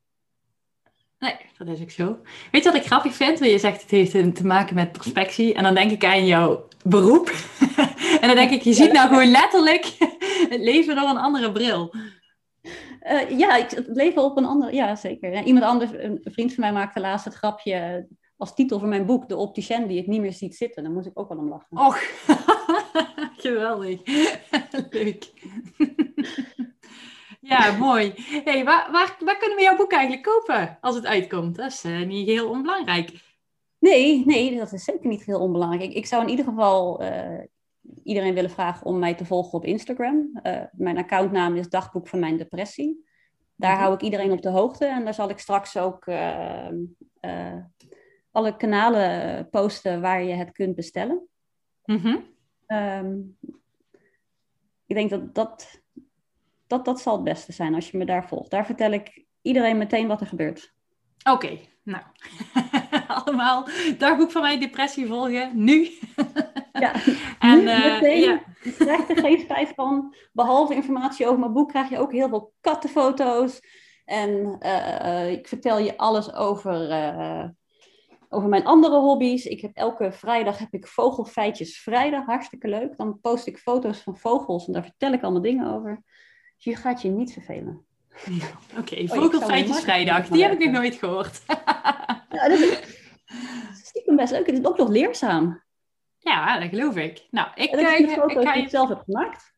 Nee, 1.19 1.35
dat 1.57 1.67
is 1.67 1.81
ook 1.81 1.91
zo. 1.91 2.17
Weet 2.51 2.63
je 2.63 2.71
wat 2.71 2.79
ik 2.79 2.85
grappig 2.85 3.13
vind? 3.13 3.39
Je 3.39 3.57
zegt 3.57 3.81
het 3.81 3.91
heeft 3.91 4.35
te 4.35 4.45
maken 4.45 4.75
met 4.75 4.91
perspectie. 4.91 5.53
En 5.53 5.63
dan 5.63 5.73
denk 5.73 5.91
ik 5.91 6.05
aan 6.05 6.25
jouw 6.25 6.67
beroep. 6.83 7.31
en 8.21 8.27
dan 8.27 8.35
denk 8.35 8.51
ik, 8.51 8.61
je 8.61 8.73
ziet 8.73 8.91
nou 8.91 9.07
gewoon 9.07 9.31
letterlijk 9.31 9.95
leven 10.71 10.95
door 10.95 11.09
een 11.09 11.17
andere 11.17 11.51
bril. 11.51 11.93
Eh, 12.99 13.37
ja, 13.37 13.55
ik, 13.55 13.69
het 13.69 13.87
leven 13.87 14.23
op 14.23 14.37
een 14.37 14.45
andere... 14.45 14.73
Ja, 14.73 14.95
zeker. 14.95 15.43
Iemand 15.43 15.65
anders, 15.65 15.91
een 15.93 16.19
vriend 16.23 16.53
van 16.53 16.63
mij 16.63 16.73
maakte 16.73 16.99
laatst 16.99 17.25
het 17.25 17.33
grapje... 17.33 18.07
als 18.37 18.55
titel 18.55 18.79
voor 18.79 18.87
mijn 18.87 19.05
boek, 19.05 19.29
De 19.29 19.35
Opticien 19.35 19.87
die 19.87 19.97
het 19.97 20.07
niet 20.07 20.21
meer 20.21 20.33
ziet 20.33 20.55
zitten. 20.55 20.83
Daar 20.83 20.91
moest 20.91 21.07
ik 21.07 21.19
ook 21.19 21.29
wel 21.29 21.37
om 21.37 21.49
lachen. 21.49 21.77
Och, 21.77 21.99
geweldig. 23.45 24.01
Leuk. 24.89 25.31
ja, 27.41 27.77
mooi. 27.77 28.13
Hey, 28.43 28.63
waar, 28.63 28.91
waar, 28.91 29.17
waar 29.19 29.37
kunnen 29.37 29.57
we 29.57 29.63
jouw 29.63 29.77
boek 29.77 29.91
eigenlijk 29.91 30.23
kopen 30.23 30.77
als 30.81 30.95
het 30.95 31.05
uitkomt? 31.05 31.55
Dat 31.55 31.71
is 31.71 31.83
eh, 31.83 32.01
niet 32.01 32.27
heel 32.27 32.49
onbelangrijk. 32.49 33.11
Nee, 33.79 34.25
nee, 34.25 34.57
dat 34.57 34.73
is 34.73 34.83
zeker 34.83 35.07
niet 35.07 35.25
heel 35.25 35.39
onbelangrijk. 35.39 35.83
Ik, 35.83 35.95
ik 35.95 36.05
zou 36.05 36.21
in 36.23 36.29
ieder 36.29 36.45
geval 36.45 37.01
eh, 37.01 37.39
iedereen 38.03 38.33
willen 38.33 38.49
vragen 38.49 38.85
om 38.85 38.99
mij 38.99 39.13
te 39.15 39.25
volgen 39.25 39.53
op 39.53 39.65
Instagram. 39.65 40.29
Eh, 40.41 40.61
mijn 40.71 40.97
accountnaam 40.97 41.55
is 41.55 41.69
Dagboek 41.69 42.07
van 42.07 42.19
Mijn 42.19 42.37
Depressie. 42.37 43.05
Daar 43.55 43.71
Mhm. 43.71 43.81
hou 43.81 43.93
ik 43.93 44.01
iedereen 44.01 44.31
op 44.31 44.41
de 44.41 44.49
hoogte. 44.49 44.85
En 44.85 45.03
daar 45.03 45.13
zal 45.13 45.29
ik 45.29 45.39
straks 45.39 45.77
ook 45.77 46.05
eh, 46.07 46.67
eh, 47.19 47.55
alle 48.31 48.57
kanalen 48.57 49.49
posten 49.49 50.01
waar 50.01 50.23
je 50.23 50.33
het 50.33 50.51
kunt 50.51 50.75
bestellen. 50.75 51.27
Mhm. 51.85 52.17
Ehm, 52.65 53.15
ik 54.85 54.95
denk 54.95 55.09
dat 55.09 55.35
dat, 55.35 55.81
dat 56.67 56.85
dat 56.85 57.01
zal 57.01 57.13
het 57.15 57.23
beste 57.23 57.51
zijn 57.51 57.75
als 57.75 57.91
je 57.91 57.97
me 57.97 58.05
daar 58.05 58.27
volgt. 58.27 58.51
Daar 58.51 58.65
vertel 58.65 58.91
ik 58.91 59.25
iedereen 59.41 59.77
meteen 59.77 60.07
wat 60.07 60.21
er 60.21 60.27
gebeurt. 60.27 60.73
Oké, 61.31 61.59
nou. 61.83 62.03
Allemaal 63.07 63.67
dagboek 63.97 64.31
van 64.31 64.41
mijn 64.41 64.59
depressie 64.59 65.07
volgen, 65.07 65.51
nu. 65.63 65.87
Ja, 66.79 66.93
En 67.39 67.63
nu 67.63 67.69
eh, 67.69 67.93
meteen. 67.93 68.21
ja, 68.21 68.41
Je 68.63 68.73
krijgt 68.73 69.09
er 69.09 69.17
geen 69.17 69.39
spijt 69.39 69.69
van. 69.75 70.15
Behalve 70.31 70.75
informatie 70.75 71.25
over 71.27 71.39
mijn 71.39 71.53
boek 71.53 71.69
krijg 71.69 71.89
je 71.89 71.97
ook 71.97 72.11
heel 72.11 72.29
veel 72.29 72.53
kattenfoto's. 72.61 73.59
En 74.05 74.55
eh, 74.59 75.31
ik 75.31 75.47
vertel 75.47 75.79
je 75.79 75.97
alles 75.97 76.33
over, 76.33 76.89
eh, 76.89 77.49
over 78.29 78.49
mijn 78.49 78.65
andere 78.65 78.95
hobby's. 78.95 79.45
Ik 79.45 79.61
heb 79.61 79.71
elke 79.75 80.11
vrijdag 80.11 80.57
heb 80.57 80.73
ik 80.73 80.87
vogelfeitjes 80.87 81.79
vrijdag. 81.79 82.25
Hartstikke 82.25 82.67
leuk. 82.67 82.97
Dan 82.97 83.19
post 83.21 83.47
ik 83.47 83.57
foto's 83.57 83.99
van 83.99 84.17
vogels 84.17 84.67
en 84.67 84.73
daar 84.73 84.83
vertel 84.83 85.13
ik 85.13 85.23
allemaal 85.23 85.41
dingen 85.41 85.73
over. 85.73 86.01
Dus 86.55 86.63
je 86.63 86.75
gaat 86.75 87.01
je 87.01 87.09
niet 87.09 87.33
vervelen. 87.33 87.85
oké, 88.79 89.07
zou 89.07 89.21
vogelfeitjes 89.21 89.79
vrijdag. 89.79 90.27
Die 90.27 90.43
heb 90.43 90.51
ik 90.51 90.59
nog 90.59 90.71
nooit 90.71 90.95
gehoord. 90.95 91.41
Ja, 92.29 92.47
dat 92.47 92.59
is 92.59 92.79
stiekem 93.83 94.15
best 94.15 94.31
leuk. 94.31 94.45
Het 94.45 94.59
is 94.59 94.65
ook 94.65 94.77
nog 94.77 94.89
leerzaam. 94.89 95.63
Ja, 96.23 96.59
dat 96.59 96.69
geloof 96.69 96.95
ik. 96.95 97.27
Nou, 97.31 97.47
ik, 97.55 97.71
En 97.71 97.77
dat 97.77 97.91
eh, 97.91 97.99
is 97.99 98.05
de 98.05 98.21
ik 98.21 98.27
die 98.27 98.47
je... 98.47 98.61
ik 98.61 98.69
zelf 98.69 98.89
heb 98.89 99.01
gemaakt. 99.05 99.53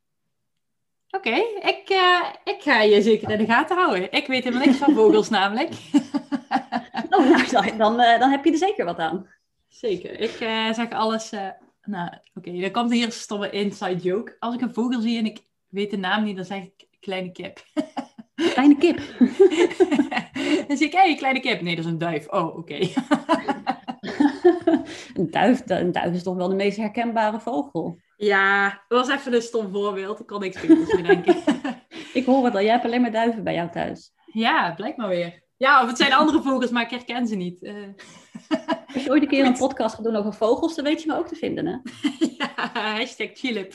Oké, 1.09 1.35
ik, 1.61 1.83
eh, 1.87 2.21
ik 2.43 2.61
ga 2.61 2.81
je 2.81 3.01
zeker 3.01 3.29
in 3.29 3.37
de 3.37 3.45
gaten 3.45 3.77
houden. 3.77 4.11
Ik 4.11 4.27
weet 4.27 4.43
helemaal 4.43 4.65
niks 4.65 4.77
van 4.77 4.93
vogels 5.01 5.29
namelijk. 5.29 5.73
Oh, 7.09 7.29
nou, 7.29 7.49
dan, 7.49 7.77
dan, 7.77 7.99
eh, 7.99 8.19
dan 8.19 8.29
heb 8.29 8.45
je 8.45 8.51
er 8.51 8.57
zeker 8.57 8.85
wat 8.85 8.97
aan. 8.97 9.27
Zeker. 9.67 10.19
Ik 10.19 10.35
zeg 10.75 10.89
alles. 10.89 11.29
nou, 11.83 12.09
oké, 12.33 12.59
dan 12.59 12.71
komt 12.71 12.91
hier 12.91 13.05
een 13.05 13.11
stomme 13.11 13.49
inside 13.49 13.95
joke. 13.95 14.35
Als 14.39 14.55
ik 14.55 14.61
een 14.61 14.73
vogel 14.73 15.01
zie 15.01 15.17
en 15.17 15.25
ik 15.25 15.39
weet 15.69 15.91
de 15.91 15.97
naam 15.97 16.23
niet, 16.23 16.35
dan 16.35 16.45
zeg 16.45 16.63
ik 16.63 16.87
kleine 16.99 17.31
kip. 17.31 17.63
Kleine 18.53 18.77
kip. 18.77 18.97
dan 20.67 20.77
zie 20.77 20.87
ik, 20.87 20.93
hé, 20.93 20.99
hey, 20.99 21.15
kleine 21.15 21.39
kip. 21.39 21.61
Nee, 21.61 21.75
dat 21.75 21.85
is 21.85 21.91
een 21.91 21.97
duif. 21.97 22.27
Oh, 22.27 22.57
oké. 22.57 22.89
Een, 25.13 25.31
duif, 25.31 25.61
een 25.65 25.91
duif 25.91 26.13
is 26.13 26.23
toch 26.23 26.35
wel 26.35 26.47
de 26.47 26.55
meest 26.55 26.77
herkenbare 26.77 27.39
vogel. 27.39 27.99
Ja, 28.17 28.83
dat 28.87 29.07
was 29.07 29.17
even 29.17 29.33
een 29.33 29.41
stom 29.41 29.71
voorbeeld. 29.71 30.19
Ik 30.19 30.25
kon 30.25 30.39
niks 30.39 30.61
beters 30.61 30.95
bedenken. 30.95 31.35
ik 32.13 32.25
hoor 32.25 32.45
het 32.45 32.53
al, 32.53 32.61
jij 32.61 32.71
hebt 32.71 32.85
alleen 32.85 33.01
maar 33.01 33.11
duiven 33.11 33.43
bij 33.43 33.53
jou 33.53 33.69
thuis. 33.69 34.13
Ja, 34.25 34.73
blijkt 34.73 34.97
maar 34.97 35.09
weer. 35.09 35.43
Ja, 35.57 35.81
of 35.81 35.87
het 35.87 35.97
zijn 35.97 36.13
andere 36.13 36.41
vogels, 36.41 36.71
maar 36.71 36.83
ik 36.83 36.89
herken 36.89 37.27
ze 37.27 37.35
niet. 37.35 37.63
Uh... 37.63 37.73
Als 38.93 39.03
je 39.03 39.09
ooit 39.09 39.21
een 39.21 39.27
keer 39.27 39.45
een 39.45 39.57
podcast 39.57 39.95
gaat 39.95 40.03
doen 40.03 40.15
over 40.15 40.33
vogels, 40.33 40.75
dan 40.75 40.85
weet 40.85 41.01
je 41.01 41.07
me 41.07 41.17
ook 41.17 41.27
te 41.27 41.35
vinden, 41.35 41.65
hè? 41.65 41.77
ja, 42.37 42.69
hashtag 42.73 43.29
chillip. 43.33 43.73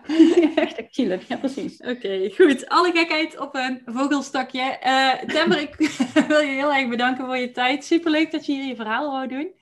hashtag 0.56 0.86
chillip, 0.90 1.22
ja 1.22 1.36
precies. 1.36 1.80
Oké, 1.80 2.30
goed. 2.34 2.68
Alle 2.68 2.90
gekheid 2.92 3.38
op 3.38 3.54
een 3.54 3.82
vogelstakje. 3.84 4.78
Uh, 4.86 5.34
Tember, 5.34 5.60
ik 5.60 5.76
wil 6.28 6.40
je 6.40 6.52
heel 6.52 6.72
erg 6.72 6.88
bedanken 6.88 7.24
voor 7.24 7.36
je 7.36 7.50
tijd. 7.50 7.84
Superleuk 7.84 8.30
dat 8.30 8.46
je 8.46 8.52
hier 8.52 8.64
je 8.64 8.76
verhaal 8.76 9.10
wou 9.10 9.28
doen. 9.28 9.52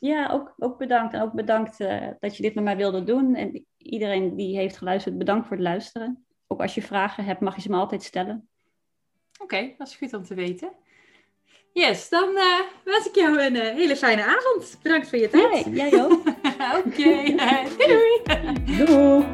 Ja, 0.00 0.28
ook, 0.28 0.54
ook 0.58 0.78
bedankt. 0.78 1.14
En 1.14 1.20
ook 1.22 1.32
bedankt 1.32 1.80
uh, 1.80 2.08
dat 2.18 2.36
je 2.36 2.42
dit 2.42 2.54
met 2.54 2.64
mij 2.64 2.76
wilde 2.76 3.04
doen. 3.04 3.34
En 3.34 3.66
iedereen 3.76 4.36
die 4.36 4.56
heeft 4.56 4.76
geluisterd, 4.76 5.18
bedankt 5.18 5.46
voor 5.46 5.56
het 5.56 5.66
luisteren. 5.66 6.24
Ook 6.46 6.60
als 6.60 6.74
je 6.74 6.82
vragen 6.82 7.24
hebt, 7.24 7.40
mag 7.40 7.54
je 7.54 7.60
ze 7.60 7.70
me 7.70 7.76
altijd 7.76 8.02
stellen. 8.02 8.48
Oké, 9.38 9.74
dat 9.78 9.88
is 9.88 9.96
goed 9.96 10.14
om 10.14 10.24
te 10.24 10.34
weten. 10.34 10.72
Yes, 11.72 12.08
dan 12.08 12.28
uh, 12.28 12.60
wens 12.84 13.06
ik 13.06 13.14
jou 13.14 13.40
een 13.40 13.54
uh, 13.54 13.62
hele 13.62 13.96
fijne 13.96 14.24
avond. 14.24 14.78
Bedankt 14.82 15.08
voor 15.08 15.18
je 15.18 15.28
tijd. 15.28 15.64
Hey, 15.64 15.72
jij 15.72 16.04
ook. 16.04 16.22
Oké, 16.86 17.34
doei. 17.78 18.22
Doei. 18.76 19.24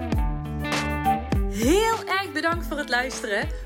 Heel 1.50 2.04
erg 2.06 2.32
bedankt 2.32 2.66
voor 2.66 2.78
het 2.78 2.88
luisteren. 2.88 3.65